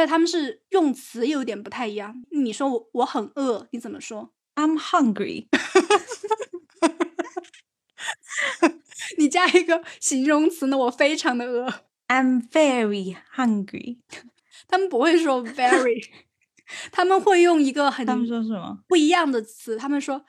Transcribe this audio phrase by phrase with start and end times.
[0.00, 2.24] 但他们是用词有点不太一样。
[2.30, 5.44] 你说我我很饿，你怎么说？I'm hungry。
[9.18, 10.78] 你加一个形容词呢？
[10.78, 11.68] 我非常的饿。
[12.08, 13.98] I'm very hungry。
[14.68, 16.08] 他们不会说 very，
[16.90, 19.76] 他们会用一个很他们说什么不一样的词？
[19.76, 20.24] 他们说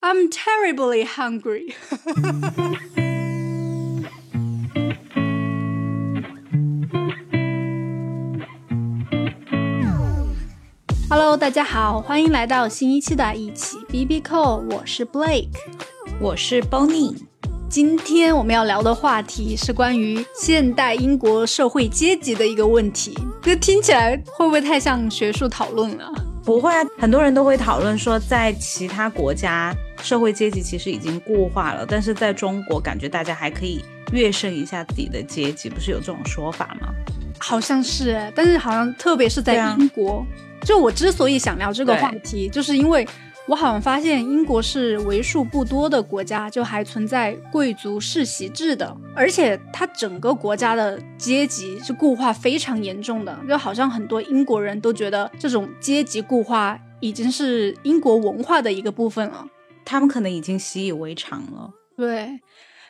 [0.00, 1.74] I'm terribly hungry。
[11.12, 15.48] Hello，大家好，欢迎来到新一期的一起 B B Call，我是 Blake，
[16.20, 17.16] 我是 Bonnie。
[17.68, 23.12] 今天我们要聊的话题是关于现代英国社会阶级的一个问题。
[23.42, 26.08] 这听起来会不会太像学术讨论了？
[26.44, 36.94] 不会啊，很多人都会讨论说，在其他国家社会阶级其实已经固化了，但是在中国感觉大家还可以跃升一下自己的阶级，不是有这种说法吗？
[37.40, 40.24] 好像是，但是好像特别是在英国。
[40.62, 43.08] 就我之所以想聊这个话题，就是因为
[43.46, 59.46] 我好像发现英国是为数不多的国家，就还存在贵族世袭制的，而且它整个国家的阶级是固化非常严重的，就好像很多英国人都觉得这种阶级固化已经是英国文化的一个部分了，
[59.84, 61.70] 他们可能已经习以为常了。
[61.96, 62.38] 对，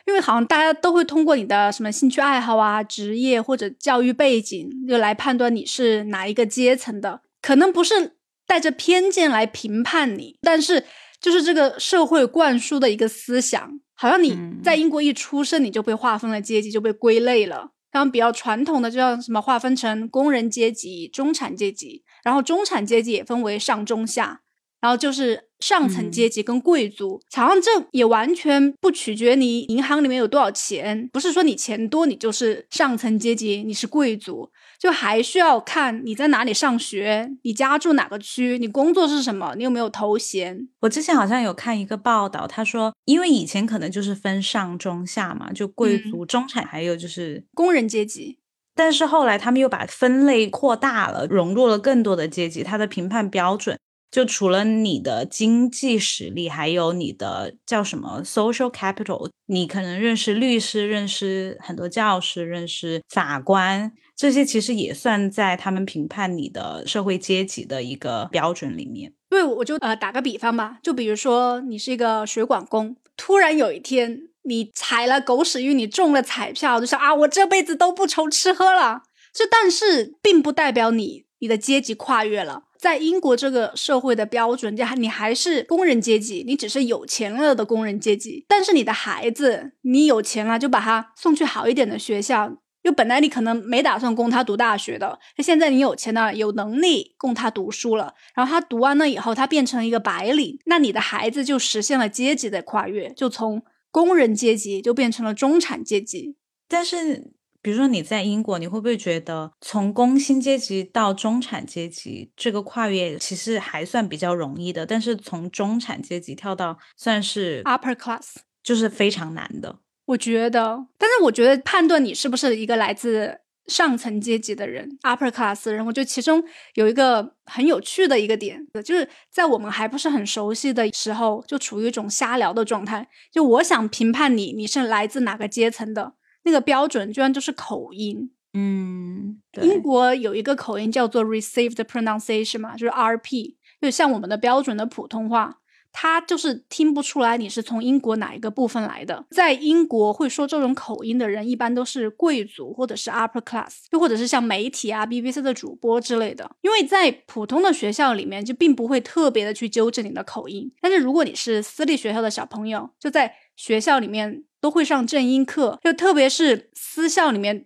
[0.05, 7.21] 因为好像大家都会通过你的什么兴趣爱好啊、职业或者教育背景，就来判断你是哪一个阶层的。
[7.41, 10.85] 可能不是带着偏见来评判你，但是
[11.19, 17.71] 就是这个社会灌输的一个思想，好像你在英国一出生你就被划分了阶级，就被归类了。
[17.91, 24.41] 然后比较传统的就像什么划分成工人阶级、中产阶级，然后中产阶级也分为上中下，
[24.81, 27.21] 然后就是上层阶级跟贵族。
[27.33, 34.49] 好像这也完全不取决你银行里面有多少钱，不是说你钱多你就是上层阶级，你是贵族。
[34.79, 40.67] 就还需要看你在哪里上学，你家住哪个区，你工作是什么，你有没有头衔。
[40.79, 48.39] 我之前好像有看一个报道，他说，因为以前可能就是分上中下嘛，就贵族、中产，还有就是工人阶级。
[48.73, 53.77] 但是后来他们又把分类扩大了，融入了更多的阶级，它的评判标准。
[54.11, 69.13] 就除了你的经济实力，还有你的叫什么 social capital，你可能认识律师，认识很多教师，认识法官，这些其实也算在他们评判你的社会阶级的一个标准里面。
[69.29, 79.03] 对，我就呃打个比方吧，就比如说你是一个水管工，突然有一天你踩了狗屎运，你中了彩票，就说啊我这辈子都不愁吃喝了。
[79.33, 82.63] 这但是并不代表你你的阶级跨越了。
[82.81, 88.43] 在英国这个社会的标准，就还你还是工人阶级，你只是有钱了的工人阶级。
[88.47, 98.15] 但是你的孩子，你有钱了就把他送去好一点的学校，就本来你可能没打算供他读大学的，那现在你有钱了，有能力供他读书了。
[98.33, 103.61] 然后他读完了以后，他变成一个白领，那你的孩子就实现了阶级的跨越，就从
[103.91, 106.35] 工人阶级就变成了中产阶级。
[106.67, 107.33] 但是。
[107.61, 114.85] 比如说你在英国，你会不会觉得从工薪阶级到中产阶级这个跨越其实还算比较容易的？
[114.85, 119.79] 但是从中产阶级跳到算是 upper class，就是非常难的。
[120.05, 126.43] 我觉得，但是我觉得判断你是不是一个来自上层阶级的人 upper class 人，我觉得其中
[126.73, 133.07] 有一个很有趣的一个点，就是在我们还不是很熟悉的时候，就处于一种瞎聊的状态。
[133.31, 136.15] 就我想评判你，你是来自哪个阶层的？
[136.43, 145.60] 那个标准居然就是口音，嗯，英国有一个口音叫做 Received Pronunciation 嘛，就是 RP，就像我们的标准的普通话，
[145.91, 149.25] 他就是听不出来你是从英国哪一个部分来的。
[149.31, 156.49] 在英国会说这种口音的人，一般都是贵族或者是 Upper Class，又或者是像媒体啊、BBC 的主播之类的。
[156.61, 164.43] 因为在普通的学校里面，就并不会特别的去纠正你的口音，但是如果你是私立学校的小朋友，就在学校里面。
[164.61, 167.65] 都会上正音课，就特别是私校里面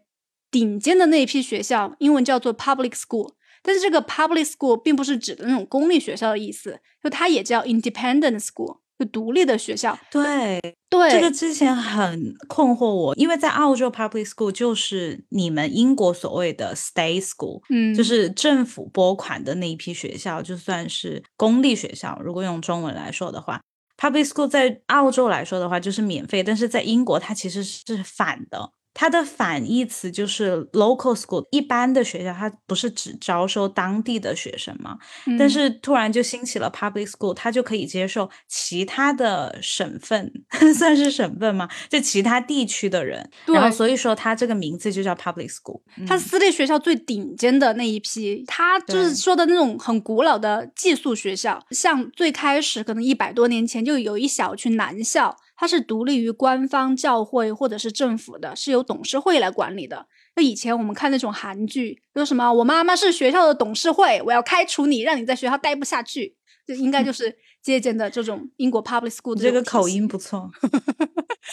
[0.50, 3.34] 顶尖的那一批学校，英文叫做 public school。
[3.66, 9.98] 但是这个 public school 并不是指的那种公立学校的意思，就它也叫 independent school，就独立的学校。
[10.12, 22.18] 对对，这个之前很困惑我，因为在澳洲 public school 就是你们英国所谓的 state school，嗯，就是政府拨款的那一批学校，就算是公立学校。
[22.24, 23.60] 如果用中文来说的话。
[23.98, 31.46] Public school 在澳洲来说的话就是免费，但是在英国它其实是反的，它的反义词就是 local school。
[31.52, 34.98] 一般的学校它不是只招收当地的学生吗？
[35.38, 40.32] 但是突然就兴起了 public school，它就可以接受其他的省份，
[40.74, 41.70] 算是省份吗？
[41.90, 43.30] 就其他地区的人。
[43.46, 45.82] 然后所以说它这个名字就叫 public school。
[46.08, 55.36] 它私立学校最顶尖的那一批，它就是说的那种很古老的寄宿学校，像最开始可能一百多年前就有一小群男校。
[55.56, 60.08] 它是独立于官方教会或者是政府的，是由董事会来管理的。
[60.36, 66.36] 那以前我们看那种韩剧，说什么我妈妈是学校的董事会，我要开除你，让你在学校待不下去，
[66.68, 70.52] 这应该就 是借鉴的这种英国 public school 的这个口音不错。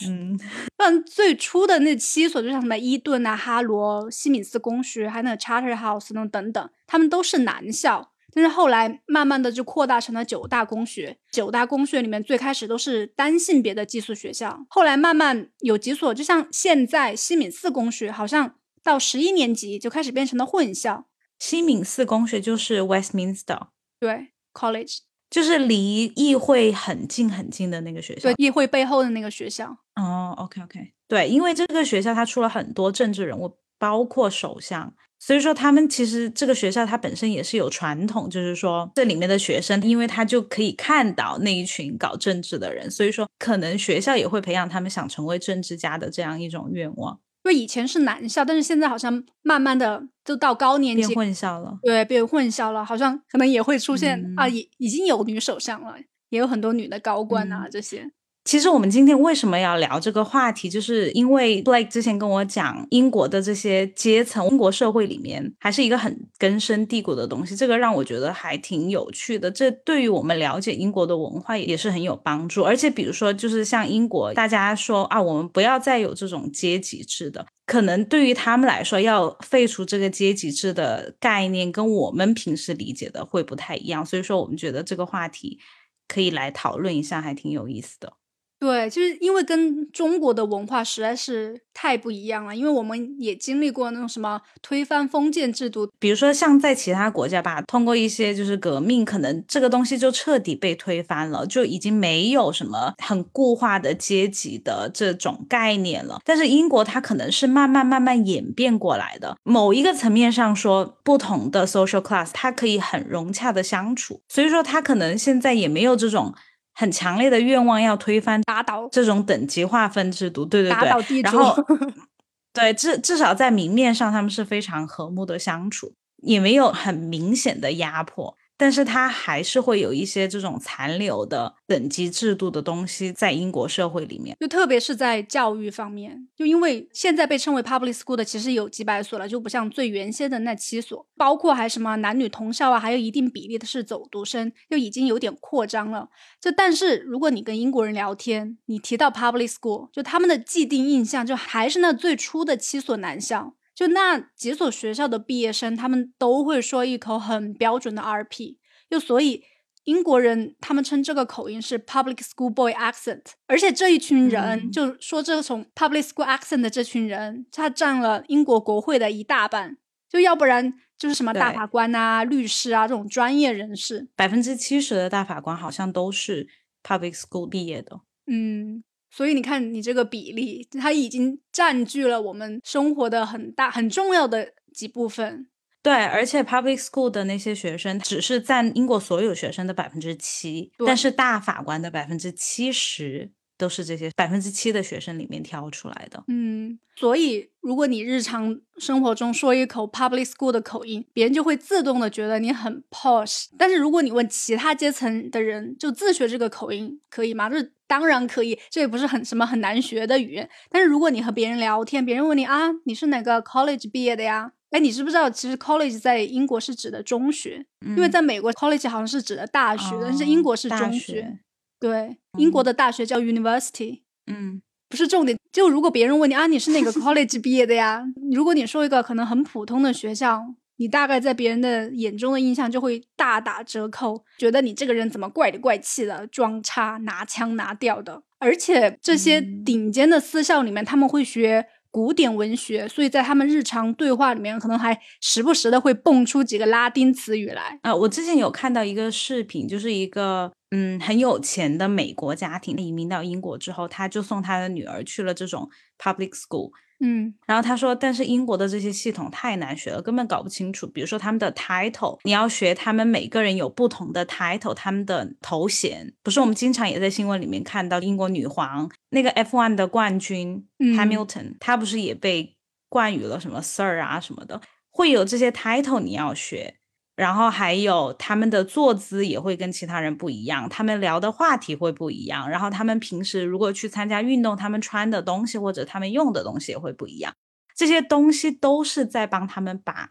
[0.07, 0.39] 嗯，
[0.77, 8.12] 但最初的那七所，就像什么伊顿啊、哈罗、西敏寺公学，还有那个 Charterhouse 那种等等，他们都是男校。
[8.35, 21.07] 但是后来慢慢的就扩大成了九大公学，九大公学里面最开始都是单性别的寄宿学校，后来慢慢有几所，就像现在西敏寺公学，好像到十一年级就开始变成了混校。
[21.39, 23.67] 西敏寺公学就是 Westminster，
[24.01, 29.77] 对，College 就是离议会很近很近的那个学校，对，议会背后的那个学校。
[29.97, 34.95] 哦，OK OK，对，因为这个学校它出了很多政治人物，包括首相。
[35.25, 47.21] 所以说，他们其实这个学校它本身也是有传统，就是说这里面的学生，因为他就可以看到那一群搞政治的人，所以说可能学校也会培养他们想成为政治家的这样一种愿望。
[47.45, 55.95] 因为以前是男校，但是现在好像慢慢的就到高年级变混校了，对，变混校了，好像可能也会出现啊，已已经有女首相了，
[56.31, 58.11] 也有很多女的高官啊这些。
[58.45, 69.49] 其实我们今天为什么要聊这个话题，就是因为 Blake 之前跟我讲，英国的这些阶层，英国社会里面还是一个很根深蒂固的东西，这个让我觉得还挺有趣的。
[69.49, 72.65] 这对于我们了解英国的文化也是很有帮助。
[72.65, 84.05] 而且比如说，就是像英国，大家说啊，我们不要再有这种阶级制的，可能对于他们来说，要废除这个阶级制的概念，跟我们平时理解的会不太一样。
[84.05, 85.61] 所以说，我们觉得这个话题
[86.09, 88.15] 可以来讨论一下，还挺有意思的。
[88.63, 92.55] 对，就是因为跟中国的文化实在是太不一样了。
[92.55, 106.21] 因为我们也经历过那种什么推翻封建制度，比如说像在其他国家吧，通过一些就是革命，可能这个东西就彻底被推翻了，就已经没有什么很固化的阶级的这种概念了。
[106.25, 109.37] 但是英国它可能是慢慢慢慢演变过来的。
[109.43, 116.33] 某一个层面上说，不同的 social class 它可以很融洽的相处，所以说它可能现在也没有这种。
[116.75, 121.37] 很强烈的愿望要推翻打倒这种等级划分制度，对对对，打倒地主。
[121.37, 121.57] 然后，
[122.53, 128.37] 对至至少在明面上，他们是非常和睦的相处，也没有很明显的压迫。
[128.63, 146.11] 但是它还是会有一些这种残留的等级制度的东西在英国社会里面，就特别是在教育方面，就因为现在被称为 public school 的其实有几百所了，就不像最原先的那七所，包括还什么男女同校啊，还有一定比例的是走读生，就已经有点扩张了。
[146.41, 153.55] 就但是如果你跟英国人聊天，你提到 public school，就他们的既定印象就还是那最初的七所男校。
[153.75, 158.59] 就那几所学校的毕业生，他们都会说一口很标准的 RP，
[158.91, 159.43] 就所以
[159.85, 169.79] 英国人他们称这个口音是 Public School Boy Accent，而且这一群人就说这种 Public School Accent 的这群人，他占了英国国会的一大半，
[170.09, 176.47] 就要不然就是什么大法官啊、律师啊这种专业人士，百分之七十的大法官好像都是
[176.85, 178.85] Public School 毕业的，嗯。
[179.15, 185.47] 所以你看，你这个比例，它已经占据了我们生活的很大很重要的几部分。
[185.83, 193.33] 对，而且 public school 的那些学生只是占英国所有学生的百分之七，但是大法官的百分之七十。
[193.63, 196.25] 都是这些百分之七的学生里面挑出来的。
[196.27, 203.45] 嗯，所以如果你日常生活中说一口 public school 的口音，别人就会自动的觉得你很 posh。
[203.57, 207.49] 但是如果你问其他阶层的人，就自学这个口音可以吗？
[207.49, 210.51] 这当然可以，这也不是很什么很难学的语言。
[210.69, 214.51] 但是如果你和别人聊天，别人问你啊，你是哪个 college 毕业的呀？
[214.71, 221.39] 哎，你知不知道其实 college 在英国是指的中学，因为在美国 college 好像是指的大学，但是英国是中学。
[221.83, 225.37] 对，英国的大学叫 university，嗯，不是重点。
[225.51, 228.05] 就如果别人问你啊，你是哪个 college 毕业的呀？
[228.33, 238.23] 如果你说一个可能很普通的学校，你大概在别人的眼中的印象就会大打折扣，觉得你这个人怎么怪里怪气的，装叉，拿腔拿调的。
[238.39, 241.67] 而且这些顶尖的私校里面，他们会学。
[241.93, 247.95] 古典文学，所以在他们日常对话里面，可能还时不时的会蹦出几个拉丁词语来啊！
[247.95, 255.69] 我之前有看到一个视频，就是一个嗯很有钱的美国家庭移民到英国之后，他就送他的女儿去了这种
[255.99, 256.71] public school，
[257.05, 260.87] 嗯然后他说，但是英国的这些系统太难学了，根本搞不清楚。
[260.87, 266.15] 比如说他们的 title，你要学他们每个人有不同的 title，他们的头衔。
[266.23, 272.57] 不是我们经常也在新闻里面看到英国女皇那个 F1 的冠军、嗯 Hamilton，他不是也被
[272.89, 276.77] 冠予了什么 Sir 啊什么的，会有这些 title 你要学。
[277.15, 287.35] 然后还有他们的坐姿也会跟其他人不一样，他们聊的话题会不一样，然后他们平时如果去参加运动，他们穿的东西或者他们用的东西也会不一样。
[287.75, 290.11] 这些东西都是在帮他们把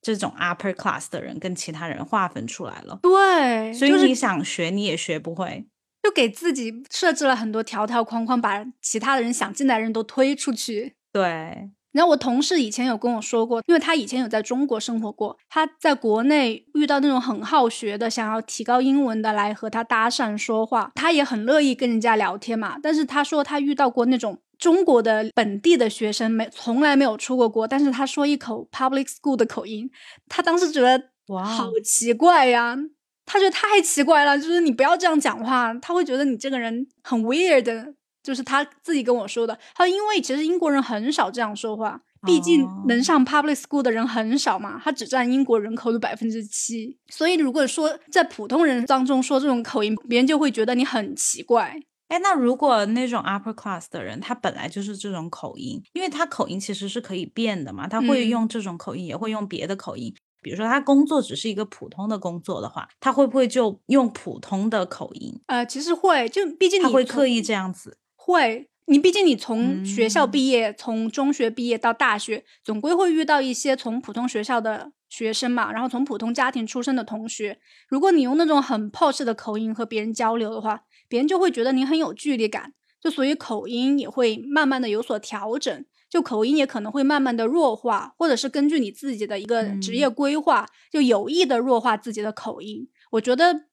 [0.00, 2.98] 这种 upper class 的人跟其他人划分出来了。
[3.02, 5.66] 对，所以你想学，你也学不会。
[6.02, 10.96] 就给自己设置了很多条条框框，把其他的人想进来的人都推出去。
[11.12, 22.76] 对，然后我同事以前有跟我说过，因为他以前有在中国生活过，他在国内遇到那种很好学的，想要提高英文的来和他搭讪说话，他也很乐意跟人家聊天嘛。
[22.82, 29.90] 但是他说他遇到过那种中国的本地的学生，没从来没有出过国，但是他说一口 public school 的口音，
[30.28, 32.76] 他当时觉得哇哦好奇怪呀。
[33.24, 39.58] 他觉得太奇怪了，就是你不要这样讲话，他会觉得你这个人很 weird，就是他自己跟我说的。
[39.74, 46.96] 他说，因为其实英国人很少这样说话，毕竟哦能上 public school 的人很少嘛，他只占英国人口的百分之七。
[47.08, 51.80] 所以如果说在普通人当中说这种口音，别人就会觉得你很奇怪。
[52.08, 60.14] 哎，那如果那种 upper class 的人，他本来就是这种口音，因为他口音其实是可以变的嘛，他会嗯用这种口音，也会用别的口音。
[60.42, 65.40] 比如说他工作只是一个普通的工作的话，他会不会就用普通的口音？
[65.46, 67.96] 呃，其实会，就毕竟他会刻意这样子。
[68.24, 77.58] 会，你毕竟你从学校嗯毕业，从中学毕业到大学，总归会遇到一些从普通学校的学生嘛，然后从普通家庭出身的同学。
[77.88, 85.84] 如果你用那种很 posh 的口音和别人交流的话，别人就会觉得你很有距离感，就所以口音也会慢慢的有所调整。
[86.08, 92.86] 就口音也可能会慢慢的弱化，或者是根据你自己的一个职业嗯规划，就有意的弱化自己的口音。
[93.12, 93.64] 我觉得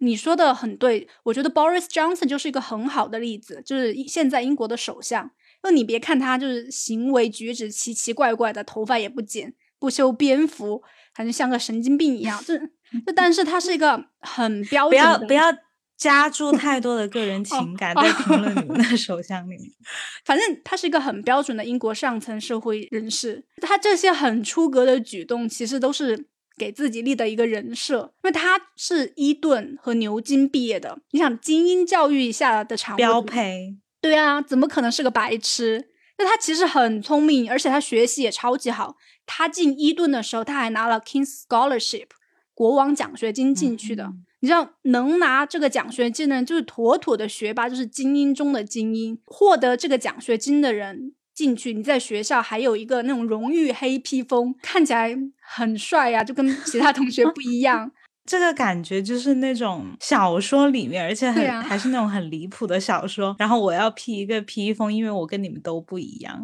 [0.00, 5.30] 你说的很对，我觉得 Boris Johnson 就是一个很好的例子，就是现在英国的首相。
[5.62, 10.80] 就你别看他就是行为举止奇奇怪怪的，头发也不剪，不修边幅，
[11.12, 12.38] 感觉像个神经病一样。
[12.44, 12.64] 就就，
[13.16, 15.52] 但是他是一个很标不准的，要不要
[15.96, 19.60] 加注 太多的个人情感哦在评论你们的首相里面。
[20.24, 23.44] 反正他是一个很标准的英国上层社会人士。
[23.60, 30.98] 他这些很出格的举动，其实都是给自己立的一个人设，因为他是伊顿和牛津毕业的。
[31.10, 35.90] 你想，精英教育下的产物，标配，对啊，怎么可能是个白痴？
[36.18, 38.96] 那他其实很聪明，而且他学习也超级好。
[39.26, 42.06] 他进伊顿的时候，他还拿了 King's Scholarship
[42.54, 44.04] 国王奖学金进去的。
[44.04, 49.18] 嗯你知道，能拿这个奖学金的人就是妥妥的学霸，就是精英中的精英。
[49.24, 57.92] 获得这个奖学金的人进去，你在学校还有一个那种荣誉黑披风，看起来很帅呀、就跟其他同学不一样。
[58.24, 63.36] 这个感觉就是那种小说里面，而且很、啊还是那种很离谱的小说。
[63.38, 66.42] 然后我要披一个披风，因为我跟你们都不一样。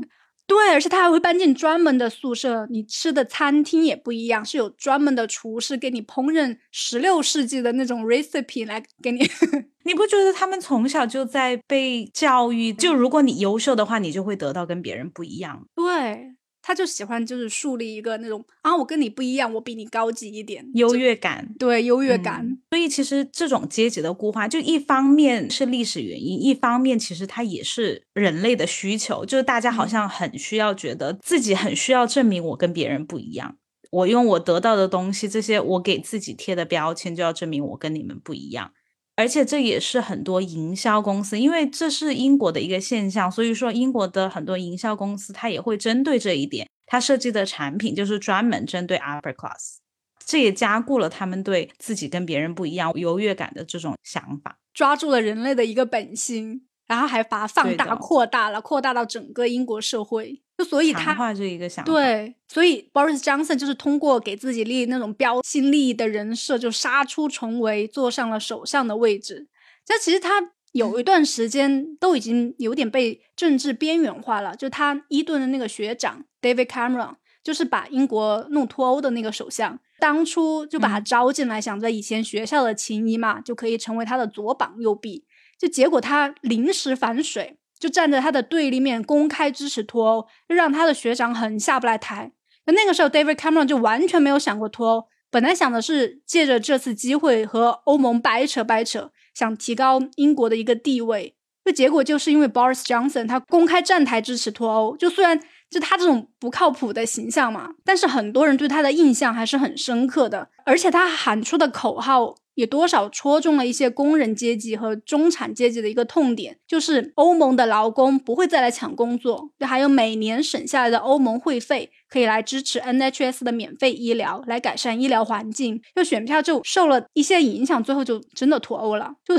[0.52, 9.26] 对，而且他还会搬进专门的宿舍，你吃的餐厅也不一样，是有专门的厨师给你烹饪十六世纪的那种 recipe 来给你。
[9.84, 12.70] 你不觉得他们从小就在被教育？
[12.70, 15.66] 就如果你优秀的话，你就会得到跟别人不一样。
[15.74, 21.52] 对，他就喜欢就是树立一个那种啊，我跟你不一样，我比你高级一点，优越感。
[21.58, 22.46] 对优越感。
[22.46, 33.56] 嗯所以其实这种阶级的固化，就一方面是历史原因，一方面其实它也是人类的需求，就是大家好嗯像很需要觉得自己很需要证明我跟别人不一样。
[33.90, 38.72] 我用我得到的东西，这些我给自己贴的标签，就要证明我跟你们不一样。
[39.14, 49.76] 而且这也是很多营销公司，因为这是英国的一个现象，所以说英国的很多营销公司它也会针对这一点，它设计的产品就是专门针对 upper class。
[50.24, 54.56] 这也加固了他们对自己跟别人不一样、优越感的这种想法。
[54.72, 60.40] 抓住了人类的一个本心，然后还把它放大、扩大了，扩大到整个英国社会。
[60.62, 69.48] 就所以他化这一个想法，对，所以 Boris Johnson 就是通过给自己立那种标新立异的人设，就杀出重围，坐上了首相的位置。
[69.84, 74.54] 这其实他有一段时间都已经有点被政治边缘化了。
[74.54, 85.24] 就他伊顿的那个学长 David Cameron，就是把英国弄脱欧的那个首相，当初就把他嗯招进来，想着以前学校的情谊嘛，就可以成为他的左膀右臂。
[85.58, 92.30] 就结果他临时反水，就站在他的对立面，公开支持脱欧，就让他的学长很下不来台。
[92.66, 101.34] 那那个时候，David Cameron 就完全没有想过脱欧，本来想的是借着这次机会和欧盟掰扯掰扯，想提高英国的一个地位。
[101.64, 107.70] 这结果就是因为 Boris Johnson 他公开站台支持脱欧，就虽然就他这种不靠谱的形象嘛。
[107.84, 112.36] 但是很多人对他的印象还是很深刻的，而且他喊出的口号。
[112.54, 129.34] 也多少戳中了一些工人阶级和中产阶级的一个痛点，就是欧盟的劳工不会再来抢工作，就还有每年省下来的欧盟会费可以来支持 NHS 的免费医疗，来改善医疗环境，就选票就受了一些影响，最后就真的脱欧了，就。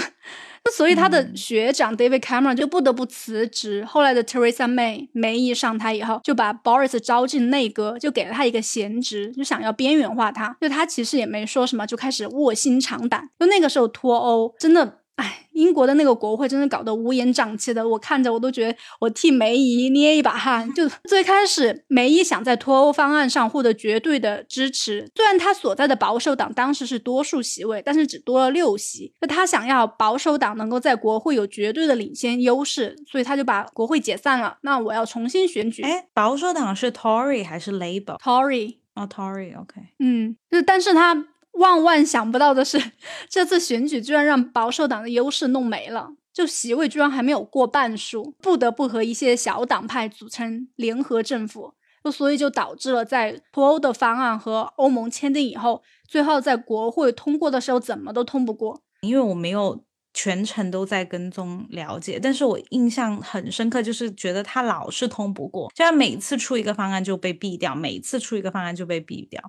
[0.65, 3.83] 那所以他的学长 David Cameron 就不得不辞职。
[3.85, 10.55] 后来的 Theresa May 梅姨上台以后，就把 Boris 招进内阁，就给了他一个闲职，就想要边缘化他。
[10.61, 13.29] 就他其实也没说什么，就开始卧薪尝胆。
[13.37, 15.02] 就那个时候脱欧，真的。
[15.15, 20.67] 哎，英国的那个国会真的搞得乌烟瘴气的，我看着我都觉得我替梅姨捏一把汗。
[20.73, 29.13] 就最开始，梅姨想在脱欧方案上获得绝对的支持，虽然她所在的保守党当时是多数席位，但是只多了六席。
[29.21, 34.57] 那她想要保守党能够在国会有绝对的领先优势，所以她就把国会解散了。
[34.61, 35.83] 那我要重新选举。
[35.83, 39.81] 哎，保守党是 Tory 还是 Labour？Tory 哦，Tory，OK。
[39.99, 41.27] 嗯，就但是他。
[41.53, 42.91] 万万想不到的是，
[43.29, 58.81] 这次选举居然让保守党的优势弄没了，就席位居然还没有过半数，不得不和一些小党派组成联合政府，就所以就导致了在脱欧的方案和欧盟签订以后，最后在国会通过的时候怎么都通不过。
[59.01, 59.83] 因为我没有
[60.13, 69.39] 全程都在跟踪了解，但是我印象很深刻，就是觉得他老是通不过，就他每次出一个方案就被毙掉，每次出一个方案就被毙掉。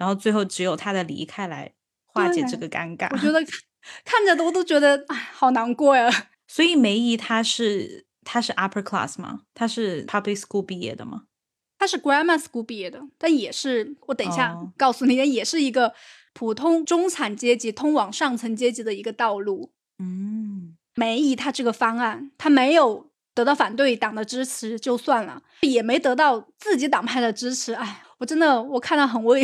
[0.00, 1.70] 然后最后只有他的离开来
[2.06, 3.06] 化解这个尴尬。
[3.12, 3.38] 我觉得
[4.02, 6.10] 看着我都觉得哎，好难过呀。
[6.48, 9.42] 所以梅姨她是她是 upper class 吗？
[9.52, 11.24] 她是 public school 毕业的吗？
[11.78, 15.92] 她是 grammar school 毕业的，但也是我等一下告诉你，也是一个
[16.32, 19.72] 普通中产阶级通往上层阶级的一个道路。
[19.98, 27.74] 嗯，梅姨她这个方案，她没有得到反对党的支持就算了，也没得到自己党派的支持。
[27.74, 28.02] 哎。
[28.20, 29.42] 我真的，我看到很为，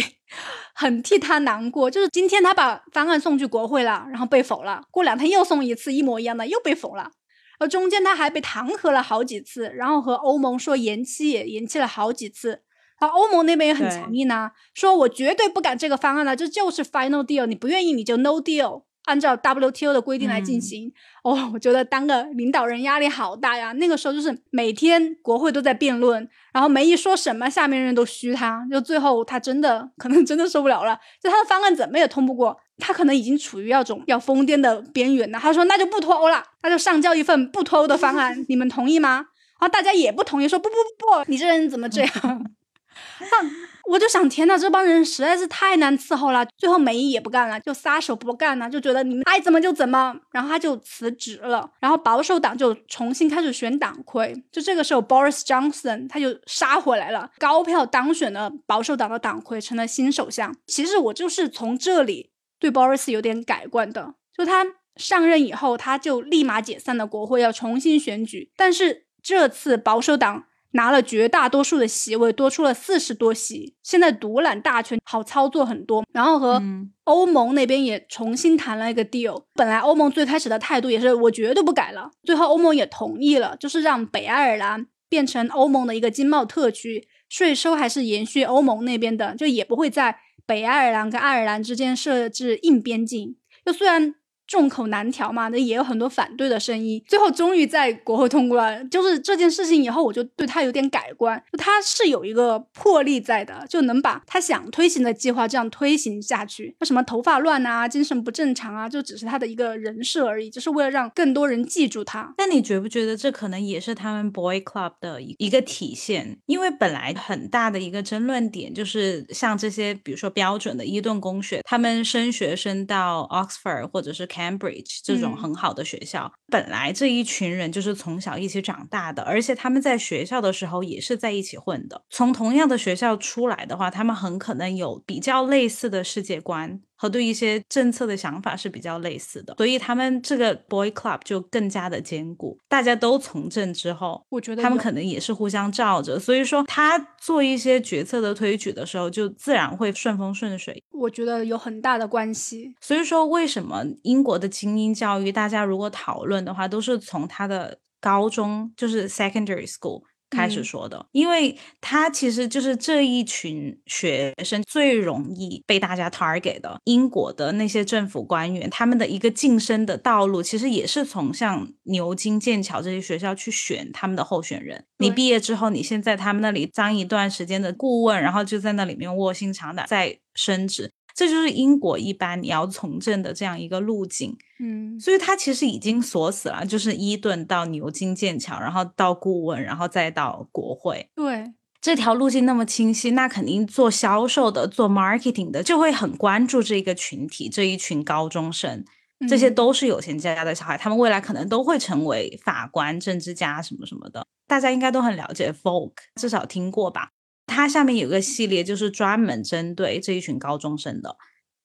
[0.75, 1.91] 很替他难过。
[1.91, 4.83] 就是今天他把方案送去国会了，然后被否了。
[4.91, 7.11] 过两天又送一次一模一样的，又被否了。
[7.59, 12.61] 而中间他还被弹劾了好几次，然后和欧盟说延期也延期了好几次。
[13.01, 18.85] 然后欧盟那边也很强硬啊，说我绝对不改这个方案了，这就是 final deal，你不愿意你就 no deal。
[19.07, 20.93] 按照 WTO 的规定来进行
[21.25, 23.73] 哦，我觉得当个领导人压力好大呀。
[23.73, 35.39] 那个时候就是每天国会都在辩论，然后梅一说什么，下面人都虚他，就最后他真的可能真的受不了了，就他的方案怎么也通不过，他可能已经处于那种要疯癫的边缘了。
[35.39, 39.27] 他说那就不脱欧了，那就上交一份不脱欧的方案， 你们同意吗？
[39.59, 42.11] 然后大家也不同意，说不不不不，你这人怎么这样？
[43.89, 46.45] 我就想，天呐，这帮人实在是太难伺候了。
[46.59, 50.15] 最后梅姨也不干了，就撒手不干了，就觉得你们爱怎么就怎么。
[50.33, 54.35] 然后他就辞职了，然后保守党就重新开始选党魁。
[54.51, 60.55] 就这个时候，Boris Johnson 他就杀回来了，高票当选了保守党的党魁，成了新首相。
[60.67, 68.51] 其实我就是从这里对 Boris 有点改观的，就他上任以后，他就立马解散了国会，要重新选举。
[68.57, 70.47] 但是这次保守党。
[70.77, 73.75] 拿了绝大多数的席位，多出了四十多席。
[73.83, 76.05] 现在独揽大权，好操作很多。
[76.13, 76.63] 然后和
[77.05, 79.45] 欧盟那边也重新谈了一个 deal。
[79.55, 93.37] 本来欧盟最开始的态度也是我绝对不改了，最后欧盟也同意了，就是让北爱尔兰变成欧盟的一个经贸特区，税收还是延续欧盟那边的，就也不会在北爱尔兰跟爱尔兰之间设置硬边境。
[93.65, 94.15] 就虽然。
[94.47, 97.03] 众口难调嘛，那也有很多反对的声音。
[97.07, 101.43] 最后终于在国会通过了，就是这件事情以后，我就对他有点改观。
[101.59, 106.77] 他是有一个魄力在的，就能把他想推行的计划这样推行下去。
[106.79, 112.33] 那什么头发乱啊，精神不正常啊，就只是他的一个人设而已，就是为了让更多人记住他。
[112.37, 116.39] 但你觉不觉得这可能也是他们 Boy Club 的一个体现？
[116.47, 124.29] 因为本来很大的一个争论点就是像这些，比如说标准的伊顿公学，他们升学生到 Oxford 或者是。
[124.37, 132.03] Cambridge 这种很好的学校，本来这一群人就是从小一起长大的，而且他们在学校的时候也是在一起混的。
[132.11, 136.81] 从同样的学校出来的话，他们很可能有比较类似的世界观。
[136.97, 142.59] 和对一些政策的想法是比较类似的，所以他们这个 boy club 就更加的坚固。
[142.69, 150.83] 大家都从政之后，我觉得他们可能也是互相罩着，所以说他做一些决策的推举的时候，就自然会顺风顺水。
[150.91, 152.75] 我觉得有很大的关系。
[152.81, 160.03] 所以说，为什么英国的精英教育，大家如果讨论的话，都是从他的高中，就是 secondary school。
[160.31, 166.81] 开始说的，因为他其实就是这一群学生最容易被大家 target 的。
[166.85, 174.85] 英国的那些政府官员，他们的一个晋升的道路，其实也是从像牛津、剑桥这些学校去选他们的候选人。
[174.99, 180.91] 你毕业之后，你先在他们那里当一段时间的顾问，然后就在那里面卧薪尝胆，再升职。
[181.17, 191.09] 这就是英国一般你要从政的这样一个路径，嗯，所以他其实已经锁死了，就是伊顿到牛津、剑桥，然后到顾问，然后再到国会。
[191.15, 198.85] 对，这条路径那么清晰，那肯定做销售的、做 marketing 的就会很关注这个群体，这一群高中生，
[199.27, 204.27] 这些都是有钱家的小孩，他们未来可能都会成为法官、政治家什么什么的。
[204.47, 207.13] 大家应该都很了解 folk，至少听过吧。
[207.47, 211.17] 它下面有个系列，就是专门针对这一群高中生的，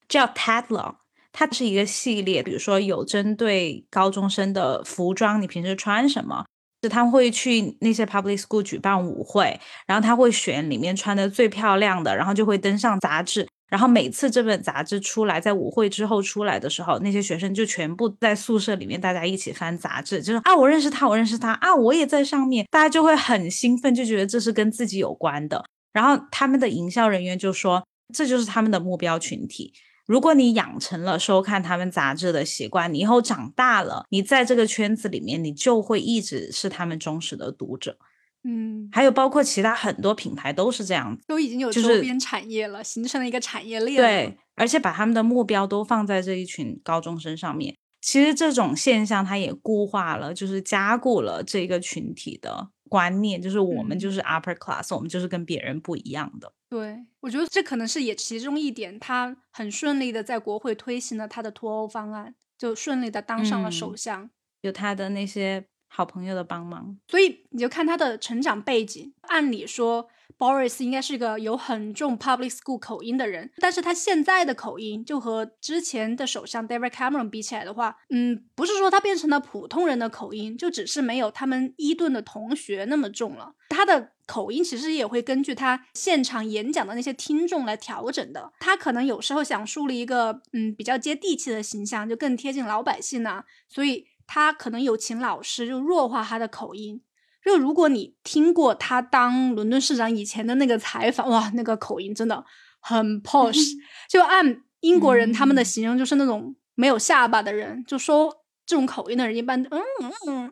[0.07, 0.95] 叫 Tadlaw。
[1.33, 6.45] 它是一个系列，比如说有针对高中生的服装，你平时穿什么？
[6.83, 13.47] 是他们会去那些 public school 举办舞会，然后他会选里面穿的最漂亮的，然后就会登上杂志。
[13.69, 25.63] 然后每次这本杂志出来，在舞会之后出来的时候，那些学生就全部在宿舍里面，大家一起翻杂志，就是啊，我认识他，我认识他啊，我也在上面，大家就会很兴奋，就觉得这是跟自己有关的。
[25.93, 29.73] 然后他们的营销人员就说，这就是他们的目标群体。
[30.07, 37.97] 如果你养成了收看他们杂志的习惯，你以后长大了，你在这个圈子里面，你就会一直是他们忠实的读者。
[38.43, 43.95] 嗯，还有包括其他很多品牌都是这样，都已经有周边产业了，形成了一个产业链。
[43.95, 47.75] 对，而且把他们的目标都放在这一群高中生上面。
[48.01, 52.69] 其实这种现象，它也固化了，就是加固了这个群体的。
[52.91, 56.51] 观念就是我们就是 upper class，我们就是跟别人不一样的。
[56.69, 66.97] 对，我觉得这可能是也其中一点，他很顺利的在国会推行了他的脱欧方案，就顺利的当上了首相，有他的那些好朋友的帮忙。
[67.07, 70.07] 所以你就看他的成长背景，按理说。
[70.37, 83.53] Boris 应该是一个有很重 public school 口音的人，但是他现在的口音就和之前的首相 David Cameron 比起来的话，嗯，不是说他变成了普通人的口音，就只是没有他们伊顿的同学那么重了。
[83.69, 88.51] 他的口音其实也会根据他现场演讲的那些听众来调整的。
[88.59, 97.01] 他可能有时候想树立一个嗯比较接地气的形象，就更贴近老百姓啊，所以他可能有请老师就弱化他的口音。
[97.43, 102.45] 就如果你听过他当伦敦市长以前的那个采访，哇，那个口音真的
[102.79, 103.73] 很 posh。
[104.09, 108.33] 就按英国人他们的形容，就是那种没有下巴的人，就说
[108.65, 110.51] 这种口音的人一般，嗯嗯嗯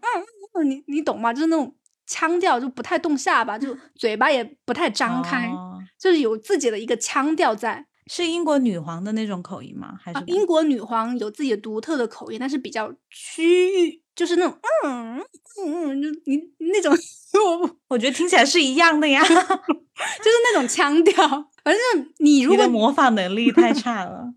[0.56, 1.32] 嗯，你你懂吗？
[1.32, 1.74] 就是那种
[2.06, 5.50] 腔调就不太动下巴，就 嘴巴也不太张开，
[5.98, 7.86] 就是有自己的一个腔调在。
[8.12, 9.94] 是英国女皇的那种口音吗？
[10.04, 14.02] 还是英国女皇有自己的独特的口音，但是比较区域。
[14.16, 15.24] 就是那种嗯嗯
[15.92, 16.92] 嗯，就你那种，
[17.62, 21.26] 我我觉得听起来是一样的呀， 就是那种腔调。
[21.64, 24.34] 反正你 如果模仿能力太差了。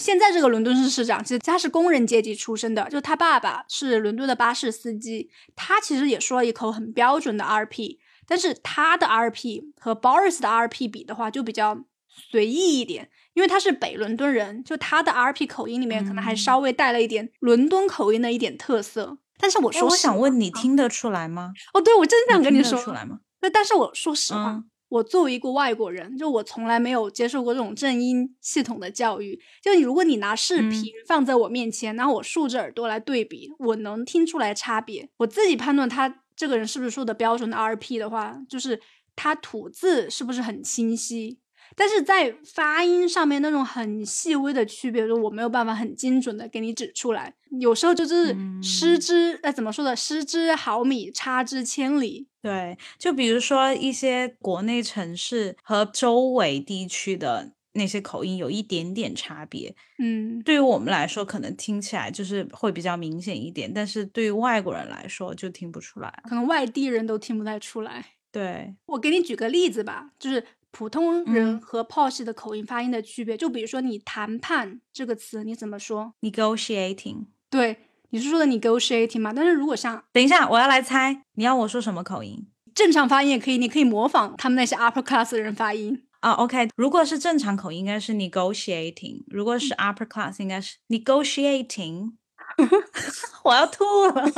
[0.00, 7.96] 现在这个伦敦市市长其实他是工人阶级出身的，就他爸爸是伦敦的巴士司机，他其实也说了一口很标准的 RP，
[8.28, 11.84] 但是他的 RP 和 Boris 的 RP 比的话，就比较
[12.30, 13.08] 随意一点。
[13.34, 19.18] 因为他是北伦敦人，就他的 RP 口音里面可能还稍微带了一点伦敦口音的一点特色。
[19.36, 21.52] 但是我说，我想问你听得出来吗？
[21.74, 23.20] 哦，对，我真想跟你说，出来吗？
[23.42, 29.38] 那但是我说实话，我作为一个外国人，就我从来没有接受过这种正音系统的教育。
[29.62, 35.10] 就你如果你拿视频放在我面前，然后我竖着耳朵来对比，我能听出来差别。
[35.18, 38.80] 我自己判断他这个人是不是说的标准的 RP 的话，就是
[39.14, 41.40] 他吐字是不是很清晰。
[41.74, 47.34] 但是在发音上面那种很细微的区别，就我没有办法很精准的给你指出来。
[47.60, 49.96] 有时候就是失之，呃，怎么说的？
[49.96, 52.28] 失之毫米，差之千里。
[52.42, 59.74] 对，就比如说一些国内城市和周围地区的那些口音有一点点差别。
[59.98, 68.04] 嗯，对于我们来说，可能听起来就是会比较明显一点，但是对于外国人来说就听不出来，可能外地人都听不太出来。
[68.30, 70.44] 对，我给你举个例子吧，就是。
[70.76, 77.28] 普通人和 posh 的口音发音的区别，就比如说你谈判这个词，你怎么说？negotiating。
[77.48, 77.78] 对，
[78.10, 79.32] 你是说的 negotiating 吗？
[79.34, 80.04] 但是如果像……
[80.12, 82.46] 等一下，我要来猜，你要我说什么口音？
[82.74, 86.32] 正常发音也可以，你可以模仿他们那些 upper class 的人发音啊。
[86.32, 92.12] OK，如果是正常口音，应该是 negotiating；如果是 upper class，应该是 negotiating。
[93.44, 94.24] 我要吐了，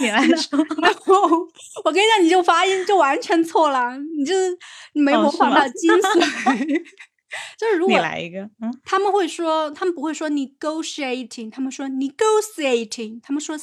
[0.00, 0.58] 你来说。
[1.84, 4.58] 我跟你讲，你就发音就完全错了，你就是
[4.94, 6.82] 你没模仿到精髓。
[7.58, 13.56] 就是如果你来一个，嗯，他们会说，他们不会说 negotiating，他们说 negotiating，他们说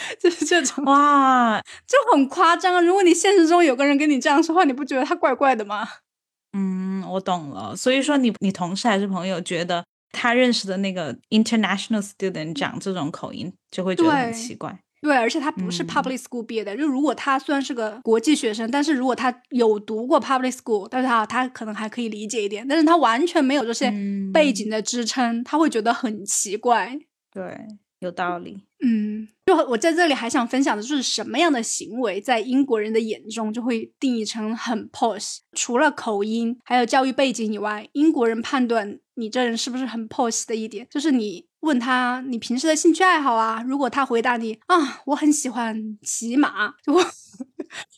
[0.18, 2.80] 就是这种哇，就很夸张啊。
[2.80, 5.86] 如果你现实中有个人跟你这样说话，你不觉得他怪怪的吗？
[6.56, 7.76] 嗯，我懂了。
[7.76, 14.78] 所以说你，你同事还是朋友，觉得他认识的那个 international student 讲这种口音，就会觉得很奇怪。
[15.00, 26.98] 对，而且他不是嗯 public school 毕业的，就如果他虽然是个国际学生，但是如果他有读过 public school，但是他他可能还可以理解一点，但是他完全没有这些嗯背景的支撑，他会觉得很奇怪。
[27.32, 27.56] 对，
[28.00, 28.60] 有道理。
[28.80, 35.38] 嗯，就我在这里还想分享的就是什么样的行为在英国人的眼中就会定义成很 posh。
[35.52, 46.92] 除了口音还有教育背景以外，英国人判断你这人是不是很 posh 的一点，就是你问他你平时的兴趣爱好啊，如果他回答你啊我很喜欢骑马，就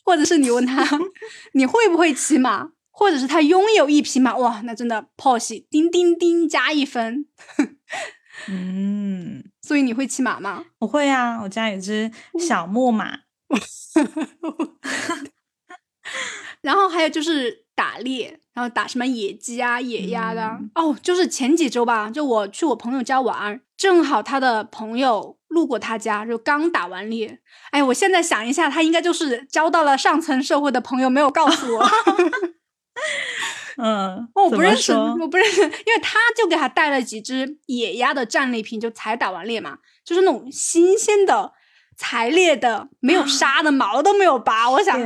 [0.03, 0.83] 或者是你问他
[1.53, 7.27] 你会不会骑马，或者是他拥有一匹马，哇，那真的 posh，叮叮叮加一分。
[8.47, 10.65] 嗯，所以你会骑马吗？
[10.79, 13.19] 我会啊，我家有只小木马。
[16.61, 27.39] 然后还有就是打猎，然后打什么野鸡啊、野鸭的哦，就是前几周吧，就我去我朋友家玩，正好他的朋友路过他家，就刚打完猎。
[27.71, 31.83] 哎，我现在想一下，他应该就是交到了上层社会的朋友，没有告诉我。
[33.81, 41.51] 嗯，哦我不认识，我不认识，因为他就给他带了几只野鸭的战利品，就才打完猎嘛，就是那种新鲜的、
[41.97, 44.69] 才猎的，没有杀的，毛都没有拔。
[44.69, 44.99] 我想，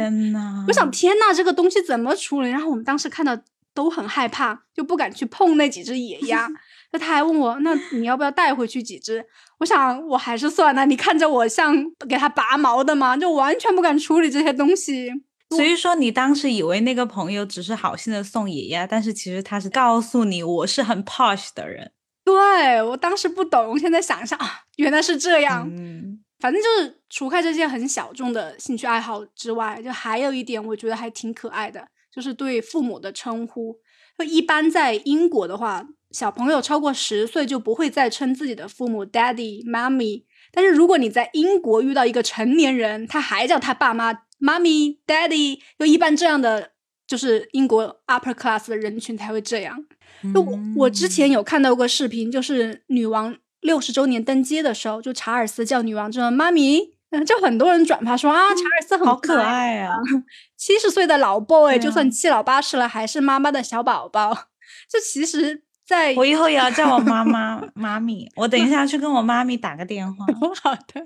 [0.68, 2.50] 我想，天呐，这个东西怎么处理？
[2.50, 3.38] 然后我们当时看到
[3.74, 6.50] 都很害怕，就不敢去碰那几只野鸭。
[6.92, 9.26] 那他还问我，那你要不要带回去几只？
[9.60, 10.86] 我想我还是算了。
[10.86, 11.74] 你看着我像
[12.08, 13.16] 给它拔毛的吗？
[13.18, 15.10] 就完全不敢处理这些东西。
[15.50, 21.92] 所以说你当时以为那个朋友只是好心的送爷爷，但是其实他是告诉你我是很 posh 的人。
[22.24, 25.70] 对我当时不懂，现在想一下啊，原来是这样。
[25.70, 33.80] 嗯反正就是除开这些很小众的兴趣爱好之外，就还有一点我觉得还挺可爱的，就是对父母的称呼。
[34.18, 40.26] 就一般在英国的话，小朋友超过十岁就不会再称自己的父母 daddy、mommy。
[40.52, 46.72] 但是如果你在英国遇到一个成年人，他还叫他爸妈 mommy、daddy，就一般这样的
[47.08, 49.86] 就是英国 upper class 的人群才会这样。
[50.34, 59.96] 就我我之前有看到过视频，就是女王六十周年登基的时候，就查尔斯叫女王这妈咪，嗯就很多人转发说啊，查尔斯很好可爱，爱啊！
[60.58, 64.48] 七十岁的老 boy，、啊就算七老八十了，还是妈妈的小宝宝。
[64.90, 68.28] 这其实在，我以后也要叫我妈妈 妈咪。
[68.36, 70.26] 我等一下去跟我妈咪打个电话。
[70.64, 71.06] 好的。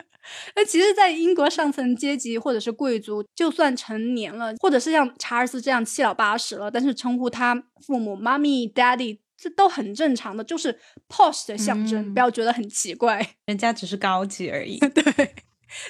[0.56, 13.26] 那其实，在英国上层阶级或者是贵族，就算成年了，或者是像查尔斯这样七老八十了，但是称呼他父母妈咪、daddy，这都很正常的，就是 posh 的象征，嗯不要觉得很奇怪。
[13.46, 14.78] 人家只是高级而已。
[14.94, 15.36] 对，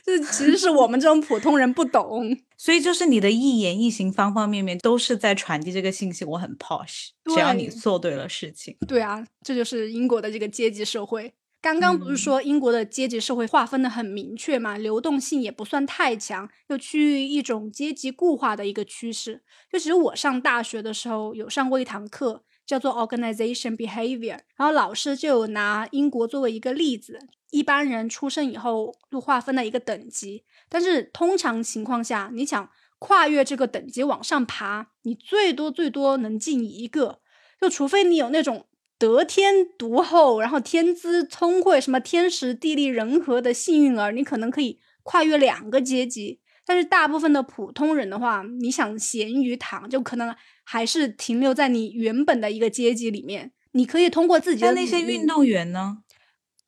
[0.03, 2.37] 这其实是我们这种普通人不懂。
[2.57, 8.75] 所以就是你的一言一行方方面面都是在传递这个信息，我很 posh，只要你做对了事情。
[8.87, 11.33] 对啊，这就是英国的这个阶级社会。
[11.61, 19.41] 刚刚不是嗯说英国的阶级社会划分的很明确嘛，流动性也不算太强，又趋于一种阶级固化的一个趋势。
[19.69, 27.19] 就其实我上大学的时候有上过一堂课，叫做 Organization Behavior，然后老师就有拿英国作为一个例子，
[27.51, 37.19] 一般人出生以后就划分了一个等级，但是通常情况下，你想跨越这个等级往上爬，你最多最多能进一个，
[37.59, 38.65] 就除非你有那种
[38.97, 46.41] 得天独厚，然后天资聪慧，什么天时地利人和的幸运儿，你可能可以跨越两个阶级。
[46.65, 53.53] 但是大部分的普通人的话，你想咸鱼躺，就可能还是停留在你原本的一个阶级里面。
[53.71, 55.99] 你可以通过自己的那些运动员呢？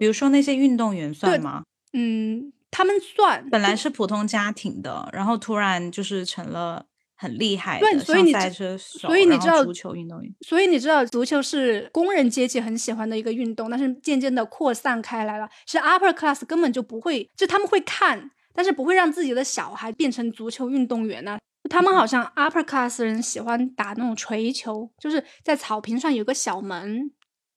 [0.01, 1.61] 比如说那些运动员算吗？
[1.93, 3.47] 嗯，他们算。
[3.51, 6.87] 本来是普通家庭的，然后突然就是成了。
[7.15, 8.33] 很厉害，对，所以你
[8.79, 15.47] 所以你知道足球运动员，所以你知道足球是工人阶级很喜欢的一个运动，但是渐渐的扩散开来了。
[15.67, 21.37] 是 upper class 根本就不会，就他们会看，但是不会让自己的小孩变成足球运动员呢。
[21.69, 27.11] 他们好像 upper class 人喜欢打那种锤球，就是在草坪上有个小门，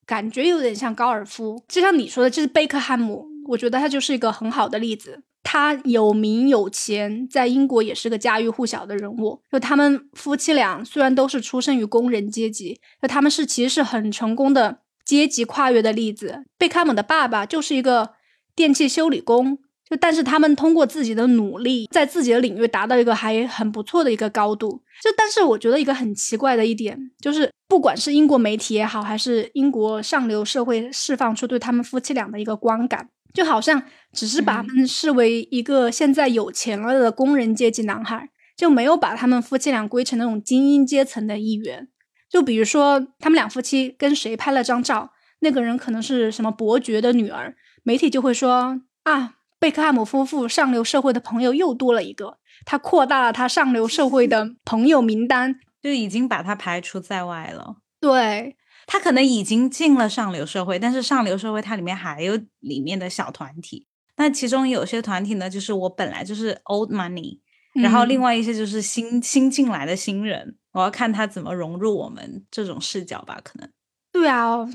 [0.07, 1.63] 感觉有点像高尔夫。
[1.69, 5.23] 就像你说的，就是贝克汉姆，我觉得他就是一个很好的例子。
[5.43, 9.43] 他有名有钱，在英国也是个家喻户晓的人物。
[9.53, 16.45] 就他们夫妻俩虽然都是出生于工人阶级，就他们是其实是很成功的阶级跨越的例子。
[16.57, 18.13] 贝克汉姆的爸爸就是一个
[18.57, 19.59] 电器修理工，
[19.95, 24.83] 就但是他们通过自己的努力，在自己的领域达到一个还很不错的一个高度。
[25.01, 33.09] 就但是我觉得一个很奇怪的一点，就是不管是英国媒体也好，还是英国上流社会释放出对他们夫妻俩的一个观感。
[33.33, 41.87] 就好像只是把他们视为一个现在有钱了的工人阶级男孩，就没有把他们夫妻俩归成那种精英阶层的一员。
[42.29, 47.55] 就比如说，他们两夫妻跟谁拍了张照，那个人可能是什么伯爵的女儿，
[47.85, 57.77] 媒体就会说啊，贝克汉姆夫妇上流社会的朋友又多了一个，他扩大了他上流社会的朋友名单，就已经把他排除在外了。
[57.99, 58.59] 对。
[58.87, 63.87] 他可能已经进了上流社会，但是上流社会它里面还有里面的小团体。
[64.19, 67.39] 那其中有些团体呢，就是我本来就是 old money，
[67.73, 73.41] 然后另外一些就是新新进来的新人，我要看他怎么融入我们这种视角吧。
[73.43, 73.71] 可能
[74.13, 74.69] 对啊。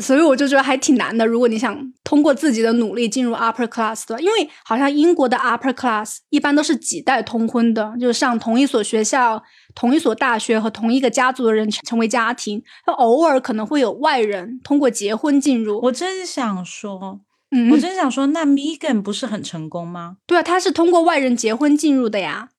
[0.00, 1.26] 所以我就觉得还挺难的。
[1.26, 9.42] 如果你想通过自己的努力进入 upper class 的，因为好像英国的 upper class 一般都是几代通婚的，就是上同一所学校、
[9.74, 15.80] 同一所大学和同一个家族的人成为家庭，偶尔可能会有外人通过结婚进入。
[15.82, 20.18] 我真想说，嗯，我真想说，那 Megan 不是很成功吗？
[20.26, 22.50] 对啊，他是通过外人结婚进入的呀。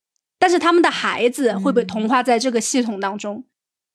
[0.42, 3.44] 但是他们的孩子会被同化在这个系统当中。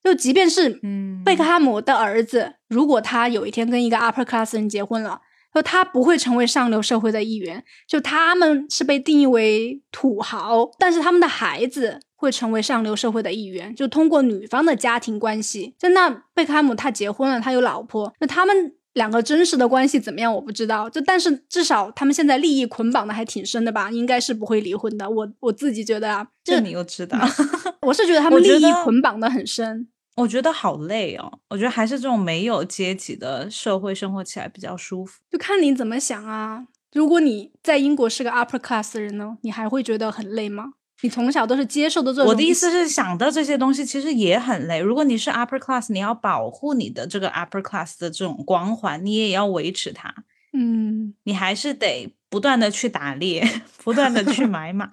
[0.03, 0.79] 就即便是
[1.25, 5.21] 贝克汉姆的儿子，如果他有一天跟一个 upper class 人结婚了，
[5.55, 15.77] 就他不会成为上流社会的一员，就他们是被定义为土豪，但是他们的孩子会成为上流社会的一员，就通过女方的家庭关系。
[15.79, 20.35] 就那贝克汉姆他结婚了，他有老婆，那他们两个真实的关系怎么样？
[20.35, 20.91] 我不知道。
[20.91, 23.93] 就但是至少他们现在利益捆绑的还挺深的吧？
[23.93, 25.09] 应该是不会离婚的。
[25.09, 27.17] 我我自己觉得啊，这你又知道，
[27.83, 29.87] 我是觉得他们利益捆绑的很深。
[30.17, 35.21] 我觉得好累哦，我觉得还是这种没有阶级的社会生活起来比较舒服。
[35.31, 36.67] 就看你怎么想啊。
[36.93, 40.75] 如果你在英国是个 upper class 的人呢，你还会觉得很累吗？
[41.03, 42.29] 你从小都是接受的这种。
[42.29, 44.79] 我的意思是，想到这些东西其实也很累。
[44.79, 50.15] 如果你是 upper class，你要保护你的这个 upper class 的这种光环，你也要维持它。
[50.53, 53.45] 嗯，你还是得不断的去打猎，
[53.83, 54.89] 不断的去买马。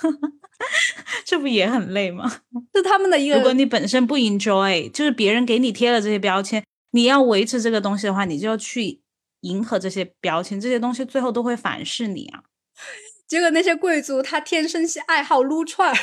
[1.24, 2.30] 这不也很累吗？
[2.74, 3.36] 是他们的一个。
[3.36, 9.00] 如果你本身不 enjoy，就是别人给你贴了这些标签，你要维持这个东西的话，你就要去
[9.40, 12.42] 迎合这些标签，这些东西最后都会反噬你啊。
[13.28, 15.96] 结果那些贵族他天生是爱好撸串儿，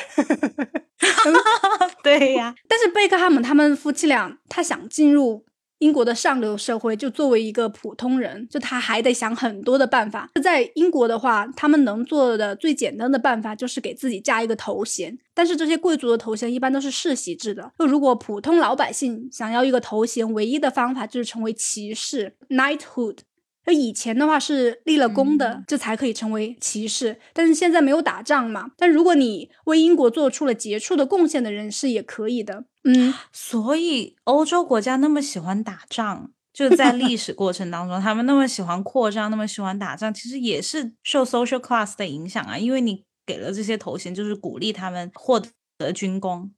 [2.02, 2.54] 对呀。
[2.66, 5.44] 但是贝克汉姆他们夫妻俩，他想进入。
[5.78, 10.28] 英国的上流社会，就作为一个普通人，就他还得想很多的办法。
[10.42, 15.16] 在英国的话，他们能做的最简单的办法就是给自己加一个头衔。
[15.34, 17.72] 但是这些贵族的头衔一般都是世袭制的。
[17.78, 23.18] 就如果普通老百姓想要一个头衔，唯一的方法就是成为骑士 （knighthood）。
[23.64, 27.18] 就以前的话是立了功的，这才可以成为骑士。
[27.34, 28.70] 但是现在没有打仗嘛。
[28.78, 32.64] 但如果你为英国做出了杰出的贡献的人士，也可以的。
[32.90, 42.56] 嗯，所以欧洲国家那么喜欢打仗，就在历史过程当中，他们那么喜欢扩张，那么喜欢打仗，其实也是受 social class 的影响啊。
[42.56, 45.38] 因为你给了这些头衔，就是鼓励他们获
[45.76, 46.50] 得军功，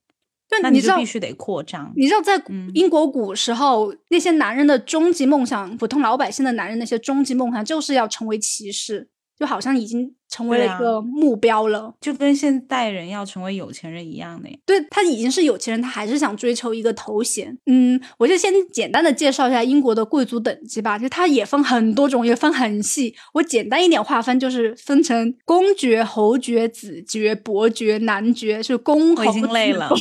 [0.61, 1.91] 那你就必须得扩张。
[1.97, 2.41] 你知道，在
[2.73, 9.09] 英国古时候，那些男人的终极梦想，普通老百姓的男人那些终极梦想，就是要成为骑士。
[9.41, 14.47] 就好像已经成为了一个目标了，就跟现代人要成为有钱人一样的。
[14.67, 17.57] 对他已经是有钱人，他还是想追求一个头衔。
[17.65, 23.15] 嗯，我就先简单的介绍一下英国的贵族等级吧，就它也分很多种，也分很细。
[23.33, 29.89] 我简单一点划分，就是分成公爵、侯爵、子爵、伯爵、男爵，是公侯累了。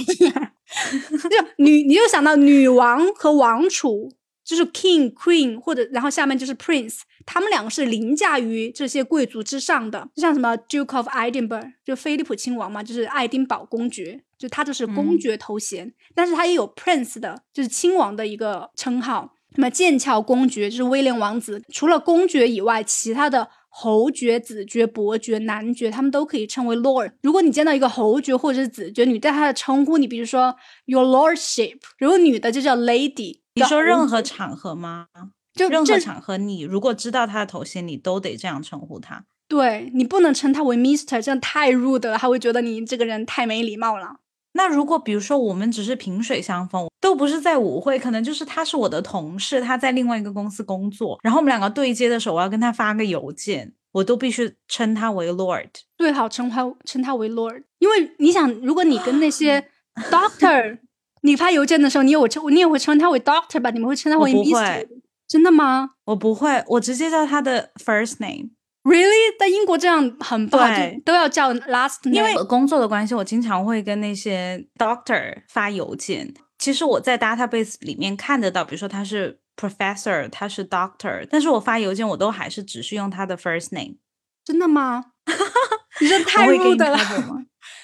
[1.09, 4.13] 就女，你就想到女王和王储。
[4.51, 19.37] 就是 king queen 或者然后下面就是 prince，他们两个是凌驾于这些贵族之上的，就像什么 Duke of Edinburgh，就菲利普亲王嘛，就是爱丁堡公爵，就他就是公爵头衔，但是他也有 prince 的，就是亲王的一个称号。
[19.55, 23.49] 那么剑桥公爵就是威廉王子，除了公爵以外，其他的。
[23.73, 27.13] 侯爵、子爵、伯爵、男爵，他们都可以称为 lord。
[27.23, 30.53] 如果你见到一个侯爵或者是子爵，你对他的称呼，你比如说
[30.87, 33.39] your lordship，如果女的就叫 lady。
[33.55, 35.07] 你说任何场合吗？
[35.55, 39.25] 就任何场合，你如果知道他的头衔，你都得这样称呼他。
[39.49, 44.21] 对你不能称他为 Mister，这样太 rude 了，他会觉得你这个人太没礼貌了。
[44.53, 59.69] 那如果比如说我们只是萍水相逢，都不是在舞会，可能就是他是我的同事，他在另外一个公司工作，然后我们两个对接的时候，我要跟他发个邮件，我都必须称他为 Lord，最好称他称他为 Lord，因为你想，如果你跟那些
[60.11, 60.79] Doctor，
[61.23, 63.71] 你发邮件的时候，你有称你也会称他为 Doctor 吧？
[63.71, 64.87] 你们会称他为 Mister？
[65.29, 65.91] 真的吗？
[66.07, 68.51] 我不会，我直接叫他的 First name。
[68.83, 70.67] Really，在英国这样很不好，
[71.05, 72.15] 都要叫 last name。
[72.15, 76.33] 因为工作的关系，我经常会跟那些 doctor 发邮件。
[76.59, 83.97] 其实我在 database 里面看得到，比如说他是 professor，他是 doctor，但是我发邮件我都还是只是用他的 first name。
[84.45, 85.05] 真的吗？
[86.01, 86.99] 你这太 rude 了。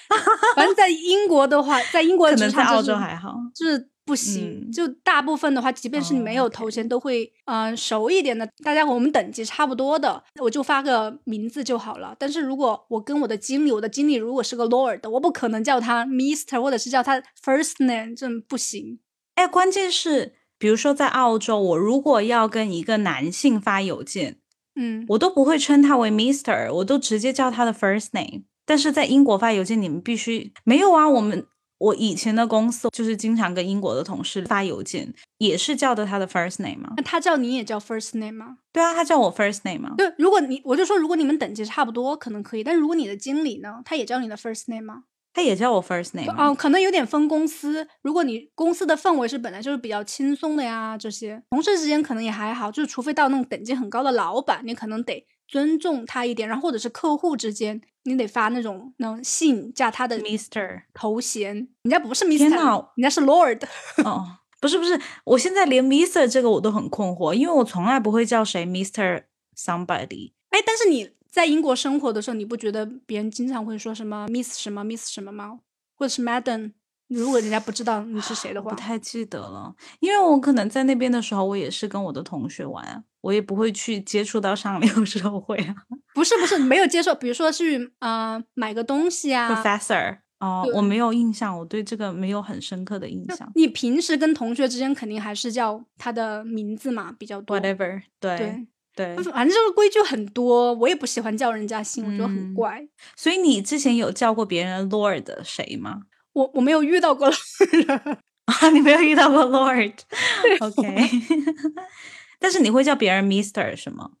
[0.55, 3.89] 反正，在英国的话，在英国可能在澳洲还好，就是。
[4.07, 8.47] 不行，就大部分的话，即便是你没有头衔，都会嗯熟一点的。
[8.63, 12.15] 大家我们等级差不多的，我就发个名字就好了。
[12.17, 18.99] 但是如果我跟我的经理，我的经理如果是个 Lord，我不可能叫他 Mister 或者是叫他 First Name，这不行。
[19.35, 24.37] 哎，关键是，比如说在澳洲，我如果要跟一个男性发邮件，
[24.77, 28.43] 嗯，我都不会称他为 Mister，我都直接叫他的 First Name。
[28.67, 31.47] 但是在英国发邮件，你们必须没有啊，我们。
[31.79, 36.93] 我以前的公司就是经常跟英国的同事发邮件，也是叫的他的 first name 吗？
[36.97, 38.57] 那他叫你也叫 first name 吗？
[38.73, 39.93] 对啊，他叫我 first name 吗？
[39.95, 42.63] 对，如果你我就说，如果你们等级差不多，可能可以。
[42.63, 45.03] 但如果你的经理呢，他也叫你的 first name 吗？
[45.35, 46.33] 他也叫我 first name。
[46.35, 47.87] 哦，可能有点分公司。
[48.01, 52.71] 如果你公司的氛围是本来就是比较轻松的呀，这些同事之间可能也还好。
[52.71, 56.47] 就是除非到那种等级很高的老板，你可能得尊重他一点。
[56.47, 57.81] 然后或者是客户之间。
[58.03, 63.61] 你得发那种那种信加他的 Mister 头衔，人家不是 Mister，人家是 Lord。
[64.05, 64.25] 哦，
[64.61, 69.23] 不是不是，我现在连 Mister 这个我都很困惑，因为我从来不会叫谁 Mister
[69.57, 70.31] somebody。
[70.51, 75.59] 哎，但是你在英国生活的时候，你不觉得别人经常会说什么 Miss 什么 Miss 什么吗？
[75.97, 76.71] 或者是 Madam？
[77.07, 85.75] 如果人家不知道你是谁的话，不太记得了，因为我可能在那边的时候，我也是跟我的同学玩，我也不会去接触到上流 社会啊。
[86.13, 89.63] 不是不是，没有接受，比如说去呃买个东西啊。
[89.63, 93.49] Professor，哦，我没有印象，我对这个没有很深刻的印象。
[93.55, 97.57] 你平时跟同学之间肯定还是叫他的名字嘛，比较多。
[97.57, 102.87] Whatever，对对，反正这个规矩很多，我也不喜欢叫人家姓，我觉得很怪。
[103.15, 106.01] 所以你之前有叫过别人 Lord 谁吗？
[106.37, 107.27] 我我没有遇到过
[108.45, 111.09] 啊，你没有遇到过 Lord，OK，
[112.39, 114.11] 但是你会叫别人 Mister 是吗？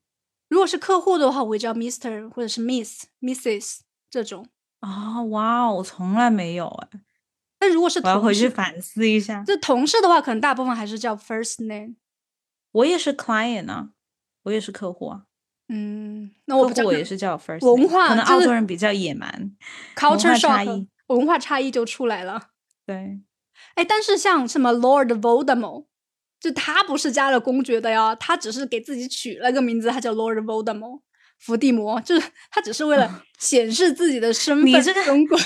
[0.49, 4.47] 如果是客户的话，我会叫 Mister 或者是 Miss、Mrs 这种。
[4.79, 6.87] 啊，哇哦，我从来没有哎。
[7.59, 9.43] 那如果是我要回去反思一下。
[9.45, 11.95] 这同事的话，可能大部分还是叫 First Name。
[12.71, 13.89] 我也是 Client 啊，
[14.43, 15.23] 我也是客户啊。
[15.69, 17.63] 嗯，那我我也是叫 First。
[17.71, 19.51] 文化可能澳洲人比较野蛮
[19.95, 20.87] ，culture 差异。
[21.07, 22.49] 文化差异就出来了，
[22.85, 23.19] 对，
[23.75, 25.85] 哎，但是像什么 Lord Voldemort，
[26.39, 30.99] 就他不是加了公爵的呀，他只是给自己取了个名字，他叫 Lord Voldemort，
[31.39, 34.65] 伏地魔，就是他只是为了显示自己的身份。
[34.65, 35.37] 你这个中国，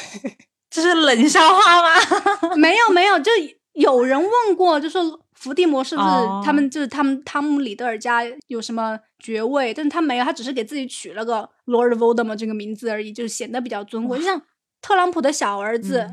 [0.69, 2.55] 这是冷笑话吗？
[2.57, 3.31] 没有没有，就
[3.73, 6.07] 有人问过，就说伏地魔是不是
[6.43, 14.41] 他们就是他们汤姆里德尔家有什么爵位，但是他没有，他只是给自己取了个 Lord Voldemort 这个名字而已，就是显得比较尊贵，就像。
[14.81, 16.09] 特朗普的小儿子，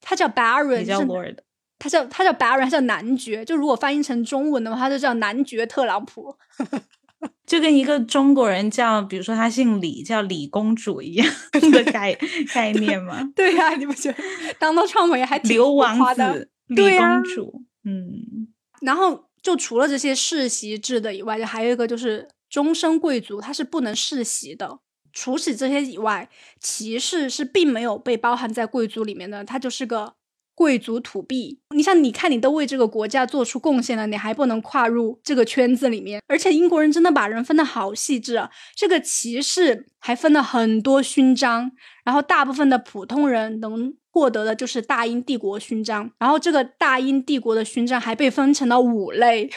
[0.00, 1.38] 他叫 Baron，叫 Lord，
[1.78, 3.44] 他叫他叫 Baron，他叫男爵。
[3.44, 6.36] 就如果翻译成中文的话，他就叫男爵特朗普。
[7.46, 11.26] 就跟一个中国人叫，比如说他姓李，叫李公主一样
[11.72, 12.14] 的概
[12.52, 13.22] 概念吗？
[13.34, 14.18] 对呀，你不觉得
[14.58, 17.62] 当到创维还挺刘王子、李公主？
[17.84, 18.48] 嗯。
[18.82, 24.80] 然后就除了这些世袭制的以外，就还有一个就是终身贵族，他是不能世袭的。
[25.14, 26.28] 除此这些以外，
[26.60, 30.14] 骑士是并没有被包含在贵族里面的，他就是个
[30.54, 31.60] 贵族土币。
[31.74, 36.20] 你像，你看，你都为这个国家做出贡献了，你还不能跨入这个圈子里面？
[36.26, 38.50] 而且英国人真的把人分的好细致啊！
[38.74, 41.70] 这个骑士还分了很多勋章，
[42.04, 49.48] 然后大部分的普通人能获得的就是大英帝国勋章，然后这个大英帝国的勋章还被分成了五类。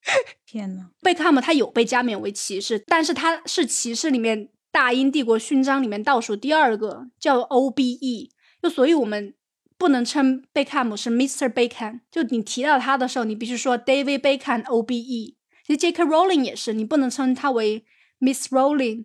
[0.46, 8.30] 天呐，贝克汉姆他有被加冕为骑士，但是他是骑士里面大英帝国勋章里面倒数第二个，叫 OBE。
[8.62, 9.34] 就所以我们
[9.76, 11.48] 不能称贝克汉姆是 Mr.
[11.48, 15.34] Beckham，就你提到他的时候，你必须说 David Beckham OBE。
[15.64, 16.02] 其实 J.K.
[16.04, 17.84] Rowling 也是，你不能称他为
[18.20, 19.04] Miss Rowling，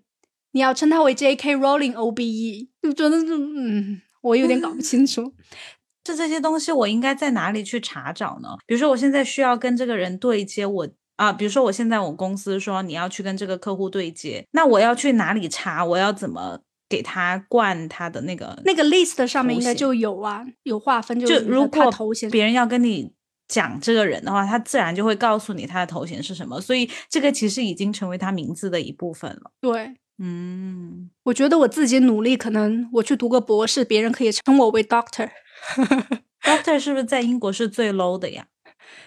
[0.52, 1.58] 你要称他为 J.K.
[1.58, 2.70] Rowling OBE。
[2.82, 5.34] 就真的是，嗯，我有点搞不清楚。
[6.04, 8.58] 这这些东西我应该在哪里去查找呢？
[8.66, 10.88] 比如说我现在需要跟这个人对接，我
[11.24, 15.86] 啊，比如说我现在我公司说你要去跟这个客户对接，那我要去哪里查？
[15.86, 16.60] 我要怎么
[16.90, 23.14] 给他灌他的那个那个 list 上面应该就有啊，有划分，就如果头衔别人要跟你
[23.48, 29.52] 讲这个人的话，他自然就会告诉你他的头衔是什么，所以这个其实已经成为他名字的一部分了。
[29.62, 35.30] 对，嗯，我觉得我自己努力，可能我去读个博士，别人可以称我为 doctor。
[36.44, 38.48] Doctor 是不是在英国是最 low 的呀？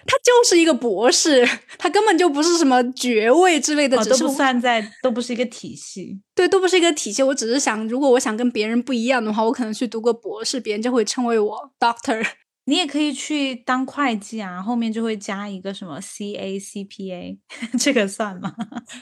[0.05, 1.47] 他就是一个博士，
[1.77, 6.21] 他根本就不是什么爵位之类的，哦、只是都不算在，都不是一个体系。
[6.33, 7.21] 对，都不是一个体系。
[7.21, 12.25] 我只是想，如果我想跟别人不一样的话，我可能去读个博士，别人就会称为我 Doctor。
[12.65, 17.37] 你也可以去当会计啊，后面就会加一个什么 CA、 CPA，
[17.79, 18.53] 这个算吗？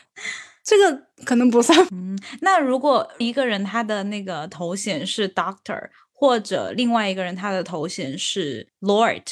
[0.66, 1.88] 这个可能不算。
[1.92, 5.90] 嗯，那如果一个人他的那个头衔是 Doctor。
[6.18, 9.26] 或者另外一个人他的头衔是 Lord，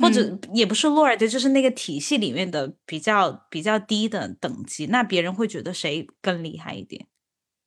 [0.00, 7.06] 或者也不是 Lord，、嗯、就是那个体系里面的比较比较低的等级，那别人会觉得谁更厉害一点？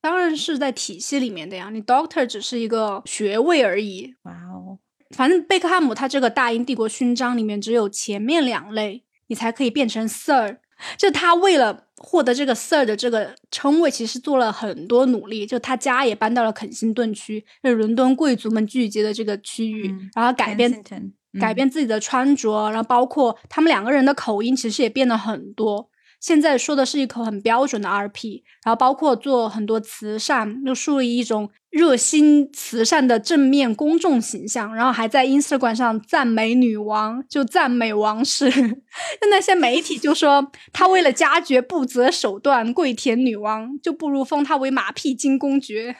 [0.00, 4.14] 当然是在体系里面的呀，你 Doctor 只是一个学位而已。
[4.24, 4.78] 哇哦，
[5.16, 10.58] 反正贝克汉姆他这个大英帝国勋章里面只有前面两类，你才可以变成 Sir。
[10.98, 15.46] 就他为了获得这个 Sir 的这个称谓，其实做了很多努力。
[15.46, 25.90] 就他家也搬到了肯辛顿区，就是伦敦贵族们聚集的这个区域，嗯、然后改变、嗯、改变自己的穿着，然后包括他们两个人的口音，其实也变得很多。
[26.20, 38.48] 现在说的是一口很标准的 RP，然后包括做很多慈善，又树立一种热心慈善的正面公众形象，然后还在 Instagram 上赞美女王，就赞美王室。
[39.20, 45.94] 就那些媒体就说他为了家爵不择手段，跪舔女王，就不如封他为马屁精公爵。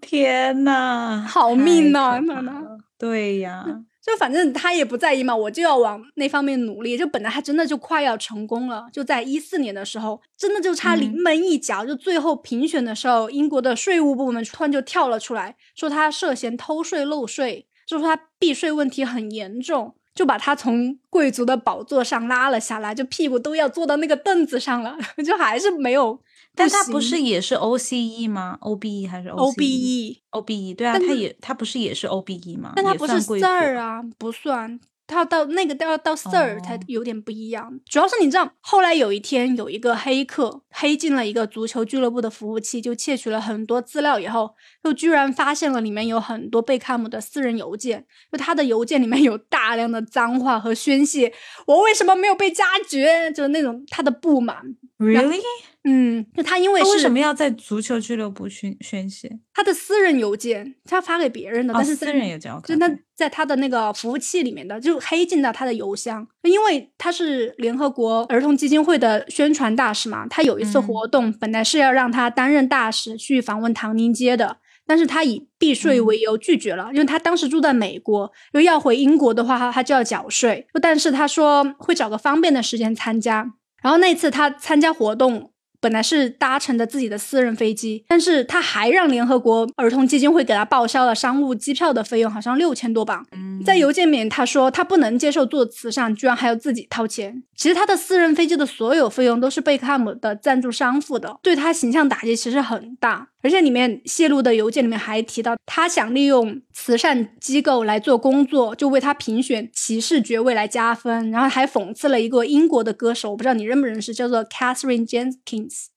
[0.00, 2.18] 天呐，好命呐、啊！
[2.20, 2.62] 娜娜，
[2.98, 3.64] 对呀。
[4.04, 6.94] 就反正他也不在意嘛，我就要往那方面努力。
[6.94, 11.86] 就本来他真的就快要成功了，就在一四年的时候，真的就差临门一脚。
[11.86, 26.18] 嗯、就最后评选的时候，英国的税务部门突然就跳了出来，说他涉嫌偷税漏税，就说他避税问题很严重，就把他从贵族的宝座上拉了下来，就屁股都要坐到那个凳子上了， 就还是没有。
[26.56, 32.72] 但他不是也是 OCE 吗？OBE 还是 OBE？OBE 对啊，他也他不是也是 OBE 吗？
[32.76, 34.78] 但他不是 Sir 啊，不算。
[35.06, 37.66] 他要到那个都要到 Sir 才有点不一样。
[37.66, 51.32] 哦、主要是你知道，后来有一天有一个黑客黑进了一个足球俱乐部的服务器，就窃取了很多资料以后，又居然发现了里面有很多贝克汉姆的私人邮件，就他的邮件里面有大量的脏话和宣泄，
[51.66, 53.30] 我为什么没有被加爵？
[53.32, 54.62] 就是那种他的不满。
[54.98, 55.40] Really？
[55.86, 59.30] 嗯，就他因为他为什么要在足球俱乐部宣宣泄？
[59.52, 66.26] 他的私人邮件，他发给别人的，哦、但是私人邮件，就他在他的那个服务器里面的，就黑进到他的邮箱。
[66.42, 74.56] 因为他是联合国儿童基金会的宣传大使嘛，他有一次活动，嗯、本来是要让他担任大使去访问唐宁街的。
[74.86, 80.66] 但是他以避税为由拒绝了，嗯、因为他当时住在美国，又要回英国的话，他就要缴税。
[80.80, 83.52] 但是他说会找个方便的时间参加。
[83.82, 85.52] 然后那次他参加活动，
[85.84, 93.22] 本来是搭乘的自己的私人飞机，但是他还让联合国儿童基金会给他报销了商务机票的费用，好像六千多镑。
[93.32, 97.42] 嗯、在邮件里面他说他不能接受做慈善，居然还要自己掏钱。
[97.54, 103.28] 其实他的私人飞机的所有费用都是贝克汉姆的赞助商付的，对他形象打击其实很大。
[103.44, 115.88] 而且里面泄露的邮件里面还提到，他想利用慈善机构来做工作，就为他评选骑士爵位来加分，然后还讽刺了一个英国的歌手，我不知道你认不认识，叫做 Catherine Jenkins，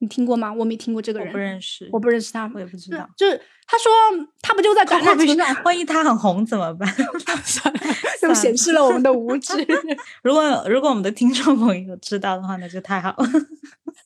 [0.00, 0.52] 你听过吗？
[0.52, 3.08] 我没听过这个人，我不认识，我不认识他，我也不知道。
[3.16, 3.90] 就是他说
[4.42, 6.86] 他不就在橄榄球上，万一他很红怎么办？
[8.20, 9.54] 就 显示了我们的无知。
[10.22, 13.26] 如果如果我们的听众朋友知道的话，那就太好了。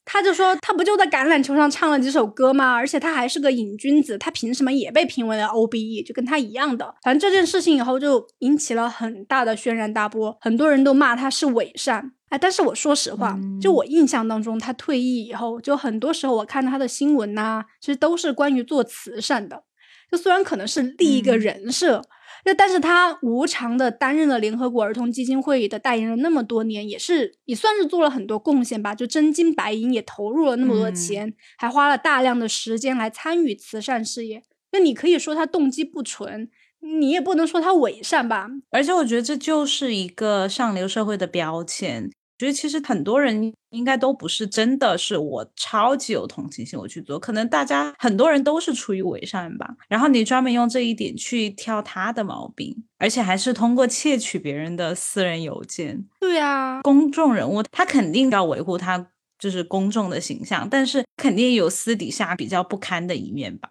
[0.07, 2.73] 他就说他不就在橄榄球上唱了几首歌吗？
[2.73, 6.07] 而且他还是个瘾君子，他凭什么也被评为了 OBE？
[6.07, 6.95] 就跟他一样的。
[7.03, 12.13] 反正这件事情以后就引起了很大的轩然大波，很多人都骂他是伪善。
[12.29, 19.65] 哎，但是我说实话，嗯、就我印象当中，他退役以后，就很多时候我看他的新闻呐、啊，其实都是关于做慈善的。
[20.11, 22.05] 就虽然可能是立一个人设，嗯、
[22.47, 28.95] 就但是他无偿的担任了联合国儿童基金会的代言人那么多年，也是也算是做了很多贡献吧。
[28.95, 34.45] 就真金白银也投入了那么多钱，还花了大量的时间来参与慈善事业。
[34.71, 38.49] 那你可以说他动机不纯，你也不能说他伪善吧。
[38.71, 42.09] 而且我觉得这就是一个上流社会的标签。
[42.39, 49.75] 觉得其实很多人应该都不是真的是我超级有同情心我去做，可能大家很多人都是出于伪善吧。
[49.89, 56.05] 然后你专门用这一点去挑他的毛病，而且还是通过窃取别人的私人邮件。
[56.21, 59.09] 对啊，公众人物他肯定要维护他
[59.39, 63.71] 就是公众的形象，但是肯定有私底下比较不堪的一面吧。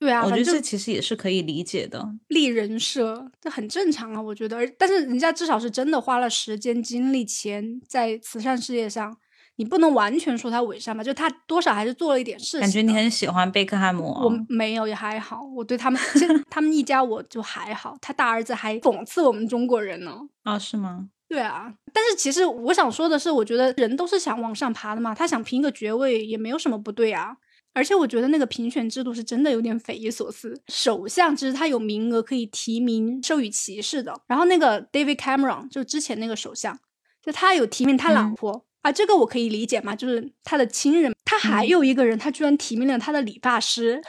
[0.00, 4.20] 对啊，我觉得这其实也是可以理解的，立人设这很正常啊。
[4.20, 9.14] 我觉得，但是人家至少是真的花了时间、精力、钱在慈善事业上，
[9.56, 11.04] 你不能完全说他伪善吧？
[11.04, 12.60] 就他多少还是做了一点事情。
[12.60, 16.00] 感觉你很喜欢贝克汉姆，我没有也还好，我对他们
[16.48, 17.98] 他们一家我就还好。
[18.00, 20.16] 他大儿子还讽刺我们中国人呢。
[20.44, 21.10] 啊，是吗？
[21.28, 27.36] 对啊，但是其实我想说的是，我觉得人都是想往上爬的嘛，他想评个爵位也没有什么不对啊。
[27.72, 30.60] 而且我觉得那个评选制度是真的有点匪夷所思。
[30.68, 36.78] 首相其实他有名额可以提名授予骑士的，然后那个 David Cameron 就之前那个首相，
[37.24, 41.12] 就他有提名他老婆啊，这个我可以理解嘛，就是他的亲人。
[41.24, 44.02] 他还有一个人，他居然提名了他的理发师。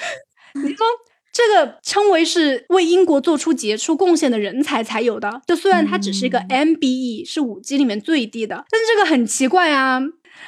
[0.62, 0.86] 你说
[1.32, 10.00] 这个称为是为英国做出杰出贡献的人才才有的，就虽然他只是一个 MBE，是五级里面最低的，但是这个很奇怪啊。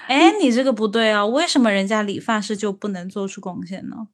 [0.06, 1.24] 哎，你这个不对啊！
[1.24, 4.08] 为什么人家理发师就不能做出贡献呢？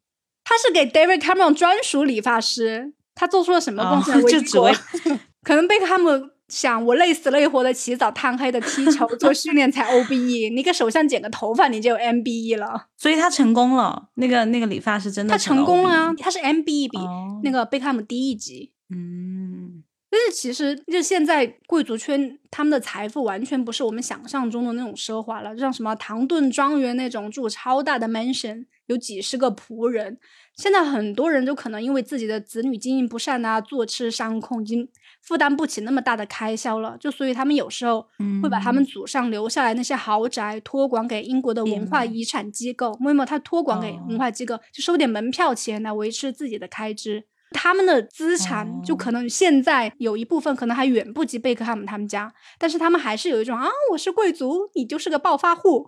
[0.45, 4.21] 他是给 David Cameron 专属理发师，他做出了什么贡献？
[4.27, 4.73] 就只为
[5.43, 6.11] 可能贝克汉姆
[6.49, 14.09] 想我累死累活的起早贪黑的踢球做训练才 OBE，你给首相剪个头发你就有 MBE 了，所以他成功了。
[14.15, 16.15] 那个那个理发师真的他成功了啊！
[16.19, 16.99] 他是 MBE 比
[17.43, 19.84] 那个贝克汉姆低一级，嗯。
[20.15, 30.17] 但是其实，就现在贵族圈，他们的财富完全不是我们想象中的那种奢华了，像什么唐顿庄园那种住超大的 mansion，有几十个仆人。
[30.57, 34.89] 现在很多人都可能因为自己的子女经营不善啊，坐吃山空，已经
[35.21, 36.97] 负担不起那么大的开销了。
[37.01, 38.07] 就所以他们有时候
[38.41, 47.25] 会把他们祖上留下来那些豪宅托管给英国的文化遗产机构，没有他托管给文化机构，就收点门票钱来维持自己的开支。
[47.55, 55.87] 他们的资产就可能现在有一部分可能还远不及贝克汉姆他们家，但是他们还是有一种啊，我是贵族，你就是个暴发户，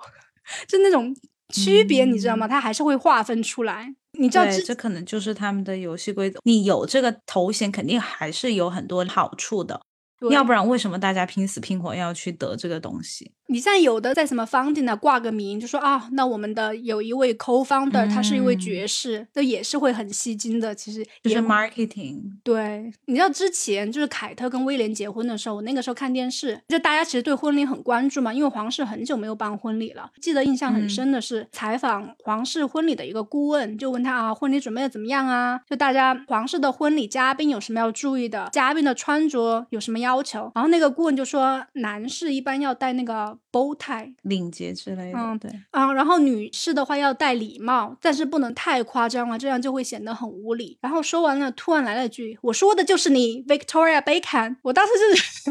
[0.68, 1.14] 就那种
[1.52, 2.46] 区别，你知道吗？
[2.46, 3.94] 他还是会划分出来。
[4.18, 6.40] 你知道，这可能就是他们的游戏规则。
[6.44, 9.82] 你有这个头衔，肯定还是有很多好处的。
[10.30, 13.30] 要不然为什么大家拼死拼活要去得这个东西？
[13.48, 20.74] 你像有的在什么 founding 呢挂个名，就说啊，那我们的有一位 co-founder，他是一位爵士，这也是会很吸睛的。
[20.74, 22.22] 其实就是 marketing。
[22.42, 30.10] 对，你知道之前就是凯特跟威廉结婚的时候，我那个时候看电视，就大家其实对婚礼很关注嘛，因为皇室很久没有办婚礼了。
[30.20, 35.60] 记得印象很深的是采访皇室婚礼的一个顾问，就问他啊，婚礼准备的怎么样啊？
[35.70, 38.48] 就大家皇室的婚礼嘉宾有什么要注意的？
[38.52, 40.50] 嘉宾的穿着有什么要求？
[40.54, 43.35] 然后那个顾问就说，男士一般要戴那个。
[43.52, 50.78] Bow tie 领结之类的，嗯，对啊，然后女士的话要戴礼帽，但是不能太夸张了，这样就会显得很无礼。
[50.80, 55.50] 然后说完了，突然来了句：“我说的就是你，Victoria Beckham。”我当时就是，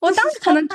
[0.00, 0.68] 我当时可能，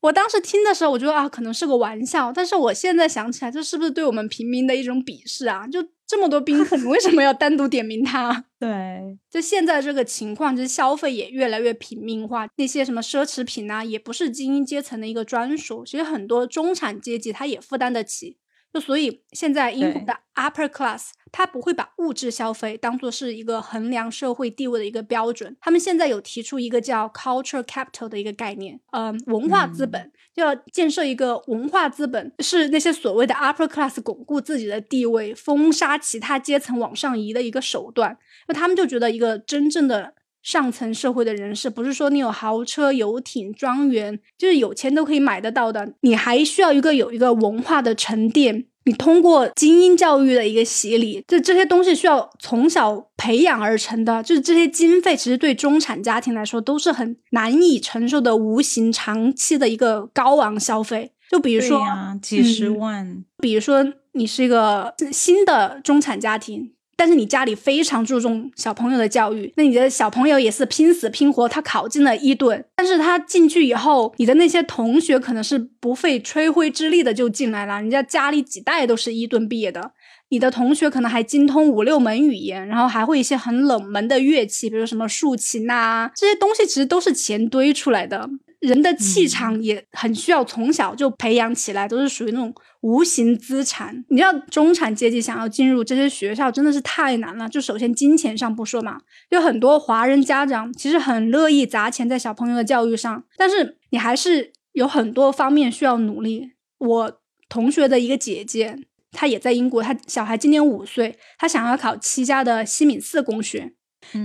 [0.00, 5.66] 我当时听的时候，我觉得啊，可能是个玩笑，但是我现在想起来，这是不是对我们平民的一种鄙视啊？
[5.66, 5.86] 就。
[6.12, 8.44] 这么多宾客，你为什么要单独点名他？
[8.60, 18.36] 对，就现在这个情况，就是消费也越来越平民化，那些什么奢侈品啊，也不是精英阶层的一个专属，其实很多中产阶级他也负担得起。
[18.74, 25.56] 就所以现在英国的 upper class，他不会把物质消费当做是一个衡量社会地位的一个标准。
[25.60, 38.18] 他们现在有提出一个叫 culture capital 的一个概念，嗯，文化资本，就要建设一个文化资本，是那些所谓的 upper class 巩固自己的地位、封杀其他阶层往上移的一个手段。
[38.46, 40.14] 那他们就觉得一个真正的。
[40.42, 45.94] 上层社会的人士，不是说你有豪车、游艇、庄园，就是有钱都可以买得到的。
[46.00, 54.22] 你还需要一个有一个文化的沉淀，你通过精英教育的一个洗礼，就这些东西需要从小培养而成的。
[54.22, 61.12] 就是这些经费，其实对中产家庭来说都是很难以承受的，无形长期的一个高昂消费。
[61.30, 61.80] 就比如说
[62.20, 66.72] 几十万，比如说你是一个新的中产家庭。
[67.02, 72.64] 但是你家里非常注重小朋友的教育，那你的小朋友也是拼死拼活，他考进了伊顿。
[72.76, 79.90] 但是他进去以后，你的那些同学可能是不费吹灰之力的就进来了，人家家里几代都是伊顿毕业的。
[80.28, 88.30] 你的同学可能还精通五六门语言，然后还会一些很冷门的乐器，比如什么竖琴呐，这些东西其实都是钱堆出来的。
[88.62, 94.04] 人的气场也很需要从小就培养起来，都是属于那种无形资产。
[94.08, 97.48] 你知道中产阶级想要进入这些学校真的是太难了。
[97.48, 99.00] 就首先金钱上不说嘛，
[99.30, 106.52] 有很多华人家长其实很乐意砸钱在小朋友的教育上，但是你还是有很多方面需要努力。
[106.78, 108.78] 我同学的一个姐姐，
[109.10, 113.72] 她也在英国，她小孩今年五岁，她想要考七家的西敏寺公学，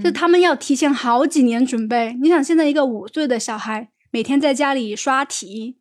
[0.04, 2.16] 就他们要提前好几年准备。
[2.22, 3.90] 你想现在一个五岁的小孩。
[4.12, 5.78] 每天在家里刷题，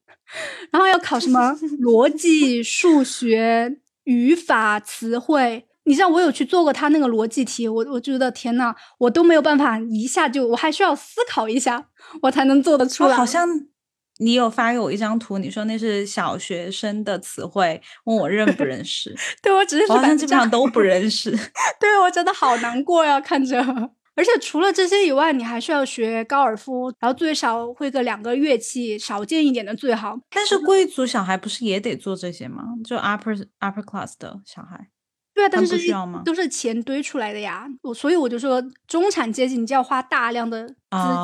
[0.70, 5.66] 然后要考什么 逻辑、数学、语法、词汇。
[5.84, 11.86] 你知道我有去做过他那个逻辑题，我我觉得天呐，我都没有办法一下就，我还需要思考一下，
[12.22, 13.14] 我才能做得出来。
[13.14, 13.48] 好像
[14.18, 19.14] 你有发给我一张图，你说那是小学生的词汇，问我认不认识？
[19.40, 21.30] 对我只是好像基本上都不认识。
[21.78, 23.62] 对我真的好难过呀，看着。
[24.16, 30.18] 而且除了这些以外，你还需要学高尔夫，然后最少会个两个乐器，少见一点的最好。
[30.30, 32.64] 但是贵族小孩不是也得做这些吗？
[32.82, 34.88] 就 upper upper class 的小孩，
[35.34, 36.22] 对啊，但是需要吗？
[36.24, 37.66] 都是钱堆出来的呀。
[37.82, 40.74] 我所以我就说，中产阶级你就要花大量的资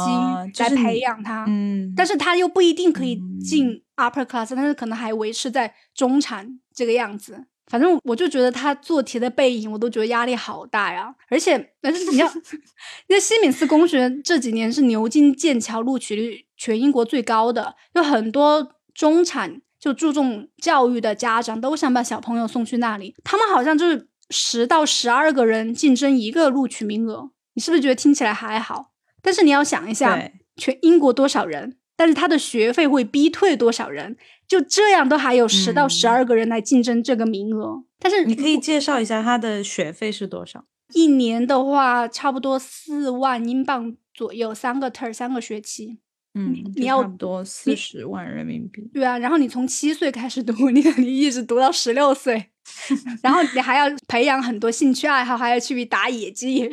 [0.05, 7.47] 金来培养他，嗯，但是他又不一定可以进 upper class，但是可能还维持在中产这个样子。
[7.67, 11.15] 反正我就觉得他做题的背影，我都觉得压力好大呀。
[11.29, 12.27] 而且，但是你要，
[13.09, 23.15] 因为西敏寺公学这几年是牛津、剑桥录取率全英国最高的，有很多中产就注重教育的家长都想把小朋友送去那里。
[23.25, 28.93] 他们好像就是十到十二个人竞争一个录取名额，你是不是觉得听起来还好？
[29.23, 31.79] 但是你要想一下，全英国多少人？
[32.03, 34.17] 但是他的学费会逼退多少人？
[34.49, 37.85] 就这样都还有十到十二个人来竞争这个名额。
[38.01, 40.65] 但是你可以介绍一下他的学费是多少？
[40.95, 46.01] 一年的话，差不多四万英镑左右，三个 term 三个学期。
[46.35, 48.83] 嗯，你要差不多四十万人民币。
[48.93, 52.51] 对啊，然后你从七岁开始读，你你一直读到十六岁，
[53.23, 56.69] 然后你还要培养很多兴趣爱好，还要去打野鸡，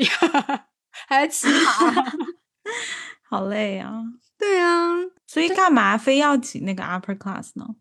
[1.07, 2.03] 还要骑马，
[3.30, 4.01] 好累啊。
[4.39, 4.95] 对啊，
[5.30, 7.75] 所以干嘛非要挤那个 upper class 呢？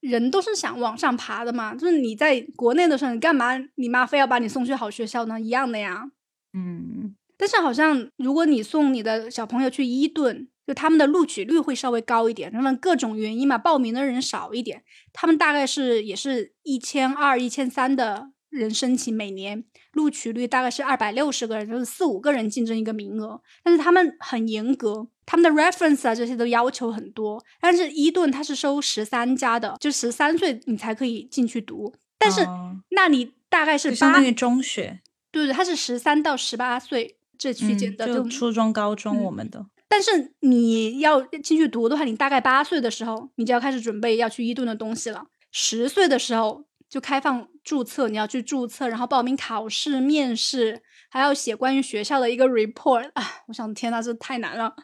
[0.00, 1.74] 人都是想往上爬的嘛。
[1.74, 5.38] 就是你在国内的时候，你干嘛你妈非要把你送去好学校呢？
[5.38, 6.10] 一样的呀。
[6.54, 14.82] 嗯，但是好像如果你送你的小朋友去伊顿，就他们的录取率会稍微高一点，他们各种原因嘛，报名的人少一点。
[15.12, 23.40] 他们大概是也是一千二、一千三的人申请，每年录取率大概是二百六十个人，就是四五个人竞争一个名额。
[23.62, 25.08] 但是他们很严格。
[25.24, 27.40] 他们的 reference 啊，这些都要求很多。
[27.60, 31.94] 但是伊顿它是收十三家的，就十三岁你才可以进去读。
[32.18, 32.44] 但是
[32.90, 39.64] 那你大概是相当于中学，对对，它是十三到十八岁这区间的，就初中、高中我们的。
[39.88, 45.26] 但是你要进去读的话，你大概八岁的时候，你就要开始准备要去伊顿的东西了。
[45.52, 53.24] 十岁的时候就开放注册，你要去注册，然后报名考试、面试，还要写关于学校的一个 report 啊！
[53.46, 54.74] 我想，天呐，这太难了。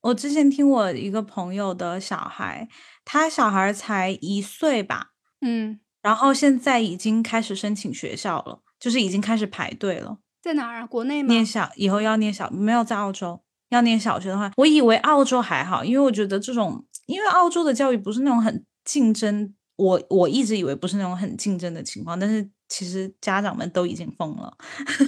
[0.00, 2.68] 我之前听我一个朋友的小孩，
[3.04, 10.18] 他小孩才一岁吧，嗯，然后现在已经开始申请学校了，就是已经开始排队了。
[10.42, 10.86] 在哪儿啊？
[10.86, 11.28] 国内吗？
[11.32, 24.56] 念小以后要念小，没有在澳洲要念小学的话，我以为澳洲还好，因为我觉得这种，因为澳洲的教育不是那种很竞争，我我一直以为不是那种很竞争的情况，但是其实家长们都已经疯了，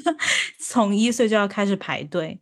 [0.59, 2.41] 从一岁就要开始排队。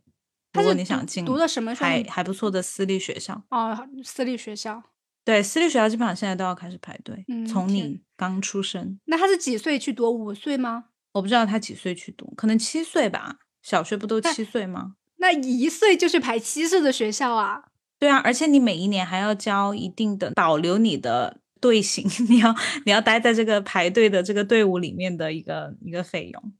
[0.53, 4.83] 如果你想进读的什么还还不错的私立学校哦，私立学校
[5.25, 8.99] 对私立学校基本上现在都要开始排队，从你刚出生。
[9.05, 10.07] 那他是几岁去读？
[10.11, 10.85] 五岁吗？
[11.13, 13.37] 我不知道他几岁去读，可能七岁吧。
[13.63, 14.95] 小学不都七岁吗？
[15.17, 17.63] 那一岁就去排七岁的学校啊？
[17.97, 22.53] 对啊，而且你每一年还要交一定的保留你的队形， 你要
[22.85, 26.53] 你要待在这个排队的这个队伍里面的一个一个费用。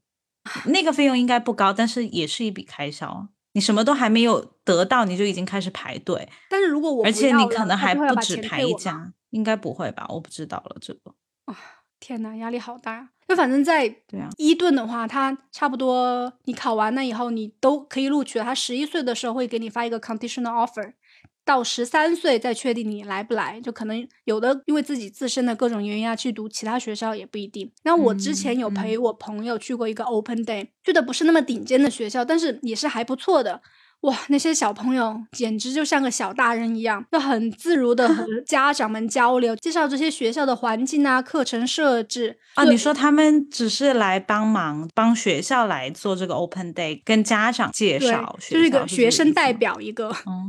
[0.66, 3.28] 那个费用应该不高，但是也是一笔开销。
[3.52, 6.28] 你什么都还没有得到，你就已经开始排队。
[6.48, 10.06] 但是如果我而且你可能还不止排一家，应该不会吧？
[10.08, 11.56] 我不知道了，这个啊，
[12.00, 13.10] 天呐，压力好大。
[13.26, 18.44] 就反正在对啊，伊顿的话，他差不多你考完了以后，你都可以录取了。
[18.44, 20.92] 他十一岁的时候会给你发一个 conditional offer。
[21.44, 27.70] 到十三岁再确定你来不来，就可能有的因为自己自身的各种原因啊，去读其他学校也不一定。
[27.82, 33.60] 那我之前有陪我朋友去过一个 open day，去的不是那么顶尖的学校，但是也是还不错的。
[34.04, 42.64] 哇，那些小朋友简直就像个小大人一样，就很自如的和 家长们交流，介绍这些学校的环境啊、课程设置啊。
[42.64, 50.08] 你说他们只是来帮忙，帮学校来做这个 Open Day，跟家长介绍，就是一个学生代表一个。
[50.08, 50.44] 哦，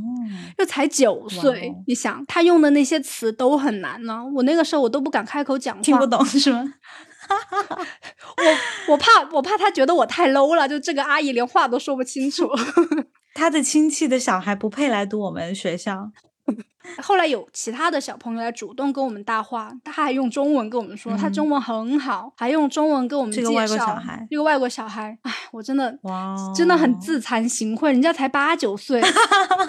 [0.58, 4.22] 又才九岁，你想他用的那些词都很难呢。
[4.36, 6.74] 我那个时候我都不敢开口讲话，听不懂是吗？
[8.38, 12.50] 我我怕我怕他觉得我太 low 了，就这个阿姨连话都说不清楚。
[13.36, 16.12] 他的亲戚的小孩不配来读我们学校。
[17.02, 23.48] 后来有其他的小朋友来主动跟我们搭话，他还用中文跟我们说，他中文很好，还用中文跟我们介绍。
[23.48, 29.02] 这个外国小孩，这个外国小孩，哎，我真的哇，真的很自惭形秽，人家才八九岁。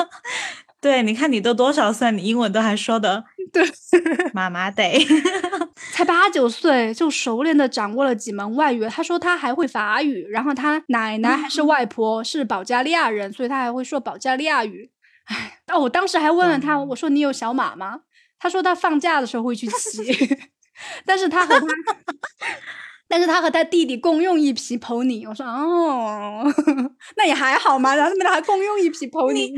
[0.78, 3.66] 对，你看你都多少岁，你英文都还说的 对，
[4.34, 4.84] 妈妈得，
[5.92, 8.86] 才八九岁就熟练的掌握了几门外语。
[8.88, 14.90] 他说他还会法语，然后他奶奶还是外婆是保加利亚人，所以他还会说保加利亚语。
[15.24, 18.00] 哎，哦，我当时还问了他，我说你有小马吗？
[18.38, 20.38] 他说他放假的时候会去骑，
[21.06, 21.66] 但是他和他，
[23.08, 25.26] 但是他和他弟弟共用一匹 pony。
[25.28, 26.44] 我说哦，
[27.16, 29.52] 那也还好嘛，然后他们俩还共用一匹 pony。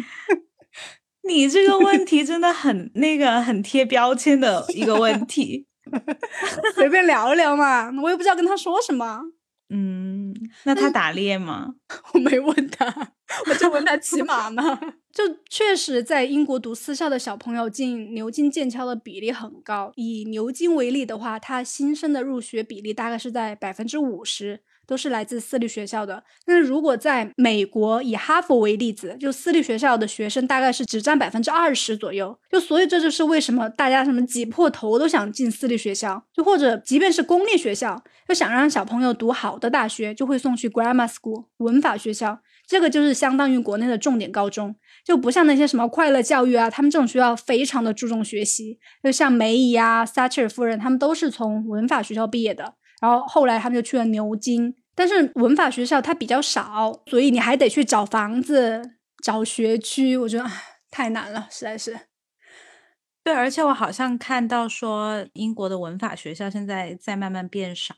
[1.26, 5.66] 你这个问题真的很那个很贴标签的一个问题，
[6.74, 9.22] 随便聊一聊嘛，我也不知道跟他说什么。
[9.70, 10.34] 嗯，
[10.64, 11.74] 那他打猎吗？
[12.14, 13.12] 我没问他，
[13.50, 14.62] 我就问他骑马呢。
[15.12, 19.92] 就确实在英国读私校的小朋友进牛津、剑桥的比例很高。
[19.96, 24.62] 以牛津为例的话，他新生的入学比例大概是在百分之五十。
[24.88, 26.24] 都是来自私立学校的。
[26.46, 32.36] 但是如果在美国以哈佛为例子，就私立学校的学生大概是只占百分之二十左右。
[32.50, 42.40] 就所以这就是为什么大家什么挤破头都想进私立学校，就或者即便是公立学校，就想让小朋友读好的大学，就会送去 grammar school 文法学校。
[42.66, 48.78] 这个就是相当于国内的重点高中，就不像那些什么快乐教育啊，他们这种学校非常的注重学习。
[49.02, 52.74] 就像梅姨啊、撒切尔夫人，他们都是从文法学校毕业的。
[53.00, 58.82] 然后后来他们就去了牛津，但是文法学校它比较少，所以你还得去找房子、
[59.22, 60.50] 找学区，我觉得
[60.90, 61.98] 太难了，实在是。
[63.24, 67.94] 对，而且我好像看到说，英国的文法学校现在在慢慢变少，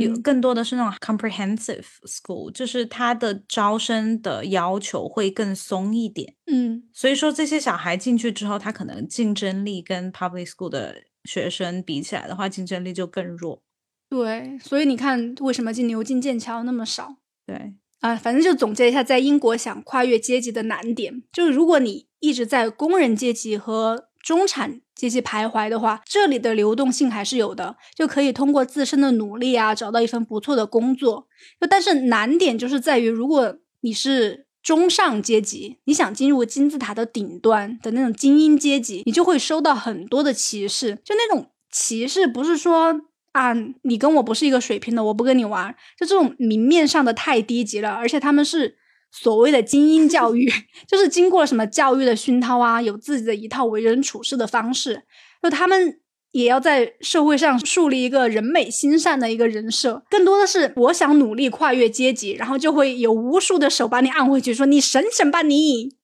[0.00, 6.34] 有更多的是那种 comprehensive school，就是它的招生的要求会更松一点。
[6.50, 13.62] 嗯，所以说这些小孩进去之后，他可能竞争力跟 public school 的学生比起来的话，竞争力就更弱。
[14.08, 17.16] 对，所以你看，为什么进牛津、剑桥那么少？
[17.44, 31.26] 对啊，反正就总结一下，在英国想跨越阶级的难点，就是如果你一直在工人阶级和中产阶级徘徊的话，这里的流动性还是有的，就可以通过自身的努力啊，找到一份不错的工作。
[31.60, 40.96] 就但是难点就是在于，如果你是中上阶级，你想进入金字塔的顶端的那种精英阶级，你就会收到很多的歧视。
[41.04, 43.00] 就那种歧视，不是说。
[43.36, 45.74] 啊，你跟我不是一个水平的，我不跟你玩。
[45.98, 48.76] 就这种明面上的太低级了，而且他们是
[49.12, 50.50] 所谓的精英教育，
[50.88, 55.02] 就是经过了什么教育的熏陶啊，有自己的一套为人处事的方式。
[55.42, 56.00] 就他们
[56.32, 65.96] 也要在社会上树立一个人美心善的一个人设，更多的是我想努力跨越阶级，然后就会有无数的手把你按回去，说你省省吧你。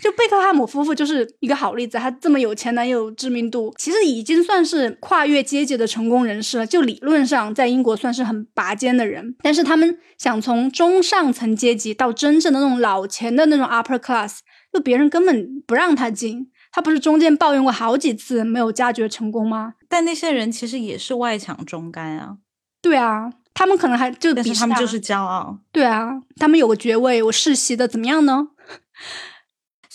[0.00, 6.66] 就贝克汉姆夫妇就是一个好例子，他这么有钱，男友知名度，其实已经算是跨越阶级的成功人士了。
[6.66, 14.38] 就理论上，在英国算是很拔尖的人，但是他们想从中上层阶级到真正的那种老钱的那种 upper class，
[14.72, 16.50] 就别人根本不让他进。
[16.70, 19.74] 他不是中间抱怨过好几次没有加爵成功吗？
[19.88, 22.36] 但那些人其实也是外强中干啊。
[22.80, 25.58] 对啊，他们可能还就比他们就是骄傲。
[25.72, 28.48] 对啊，他们有个爵位，我世袭的怎么样呢？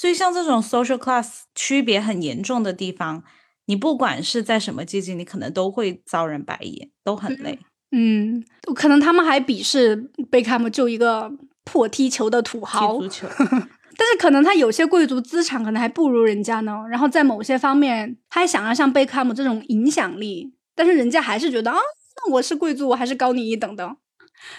[0.04, 3.24] 所以，像这种 social class 区别很严重的地方，
[3.68, 7.58] 你不管是在什么阶级，你可能都会遭人白眼，都很累。
[7.94, 8.44] 嗯，
[8.76, 9.96] 可能他们还鄙视
[10.30, 11.32] 贝克汉姆就一个
[11.64, 13.28] 破踢球的土豪，踢足球。
[13.96, 16.82] 但是可能他有些贵族资产可能还不如人家呢。
[16.90, 21.78] 然后在某些方面，他还想要像贝克汉姆这种影响力，但是人家还是觉得啊，
[22.18, 23.96] 那我是贵族，我还是高你一等的。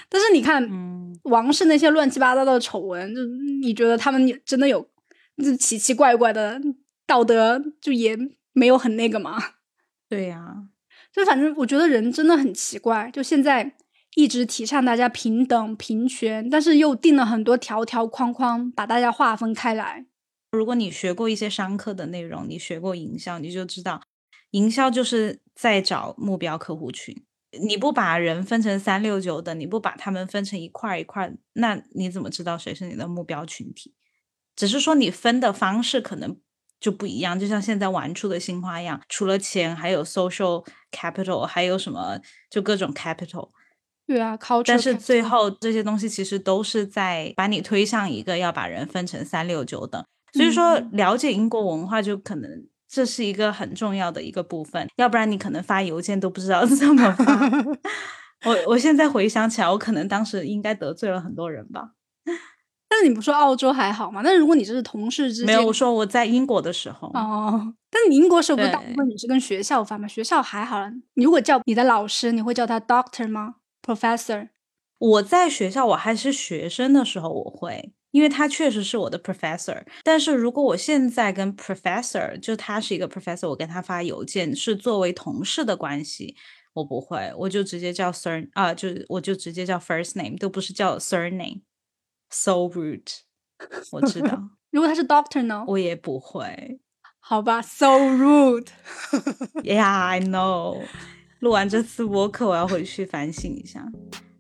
[0.09, 0.67] 但是你看，
[1.25, 3.21] 王室那些乱七八糟的丑闻，就
[3.61, 4.89] 你觉得他们真的有？
[5.37, 6.61] 这奇奇怪怪的
[7.07, 8.17] 道德就也
[8.53, 9.39] 没有很那个嘛，
[10.09, 10.69] 对呀，
[11.13, 13.11] 就反正我觉得人真的很奇怪。
[13.11, 13.75] 就现在
[14.15, 20.07] 一直提倡大家平等平权，但是又定了很多条条框框，把大家划分开来。
[20.53, 24.01] 如果你学过一些商课的内容，你学过营销，你就知道，
[24.53, 27.25] 营销就是在找目标客户群。
[27.61, 33.95] 你不把人分成三六九等，你不把他们分成一块一块，那你怎么知道谁是你的目标群体？
[34.57, 36.37] 只是说你分的方式可能
[36.81, 37.39] 就不一样。
[37.39, 42.19] 就像现在玩出的新花样，除了钱，还有 social capital，还有什么
[42.51, 43.51] 就各种 capital。
[44.07, 50.05] 对啊，但是最后这些东西其实都是在把你推向一个要把人分成三六九等。
[50.35, 57.51] 所以说，了解英国文化就可能这是一个很重要的一个部分，要不然你可能发邮件都不知道 怎么发。
[58.45, 61.93] 我我现在回想起来，我可能当时应该得罪了很多人吧。
[62.95, 64.21] 但是你不说澳洲还好吗？
[64.23, 67.75] 但是如果你这是同事之间，没有，我说我在英国的时候哦。
[67.91, 70.07] 但你英国时候不是大部分你是跟学校发吗？
[70.07, 70.89] 学校还好了。
[71.15, 74.51] 你如果叫你的老师，你会叫他 doctor 吗？professor？
[74.99, 79.83] 我在学校我还是学生的时候，我会，因为他确实是我的 professor。
[80.05, 86.37] 但是如果我现在跟 professor，就他是一个 professor，我跟他发邮件是作为同事的关系。
[86.75, 90.99] 我不会，我就直接叫 sur 啊，就我就直接叫 first name，都不是叫
[92.35, 93.13] surname，so rude。
[93.93, 95.65] 我知道，如果他是 doctor 呢？
[95.69, 96.81] 我也不会。
[97.21, 98.67] 好吧，so rude。
[99.63, 100.83] Yeah，I know。
[101.41, 103.85] 录完这次播客，我要回去反省一下。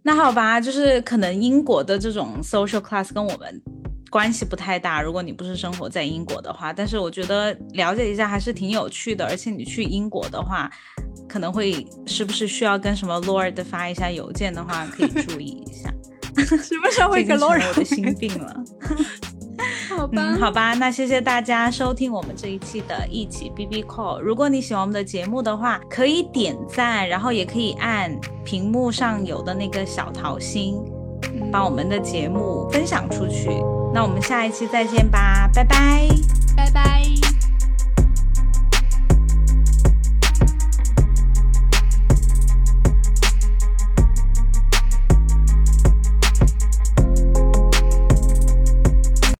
[0.02, 3.62] 那好吧，就是可能英国的这种 social class 跟我们。
[4.10, 9.26] 关系不太大，如果你不是生活在英国的话，但是我觉得了解一下还是挺有趣的。
[9.26, 10.70] 而且你去英国的话，
[11.28, 15.92] 可能会是不是需要跟什么 Lord 发一下邮件的话，可以注意一下。
[16.36, 17.62] 什么时候会跟 Lord？
[17.68, 18.54] 我的 心病了。
[19.96, 24.18] 好吧，好吧，那谢谢大家收听我们这一期的一起 B B Call。
[24.18, 28.10] 如果你喜欢我们的节目的话，可以点赞，然后也可以按
[28.44, 30.82] 屏幕上有的那个小桃心。
[31.50, 33.48] 把我们的节目分享出去，
[33.92, 36.06] 那我们下一期再见吧，拜拜，
[36.56, 37.33] 拜拜。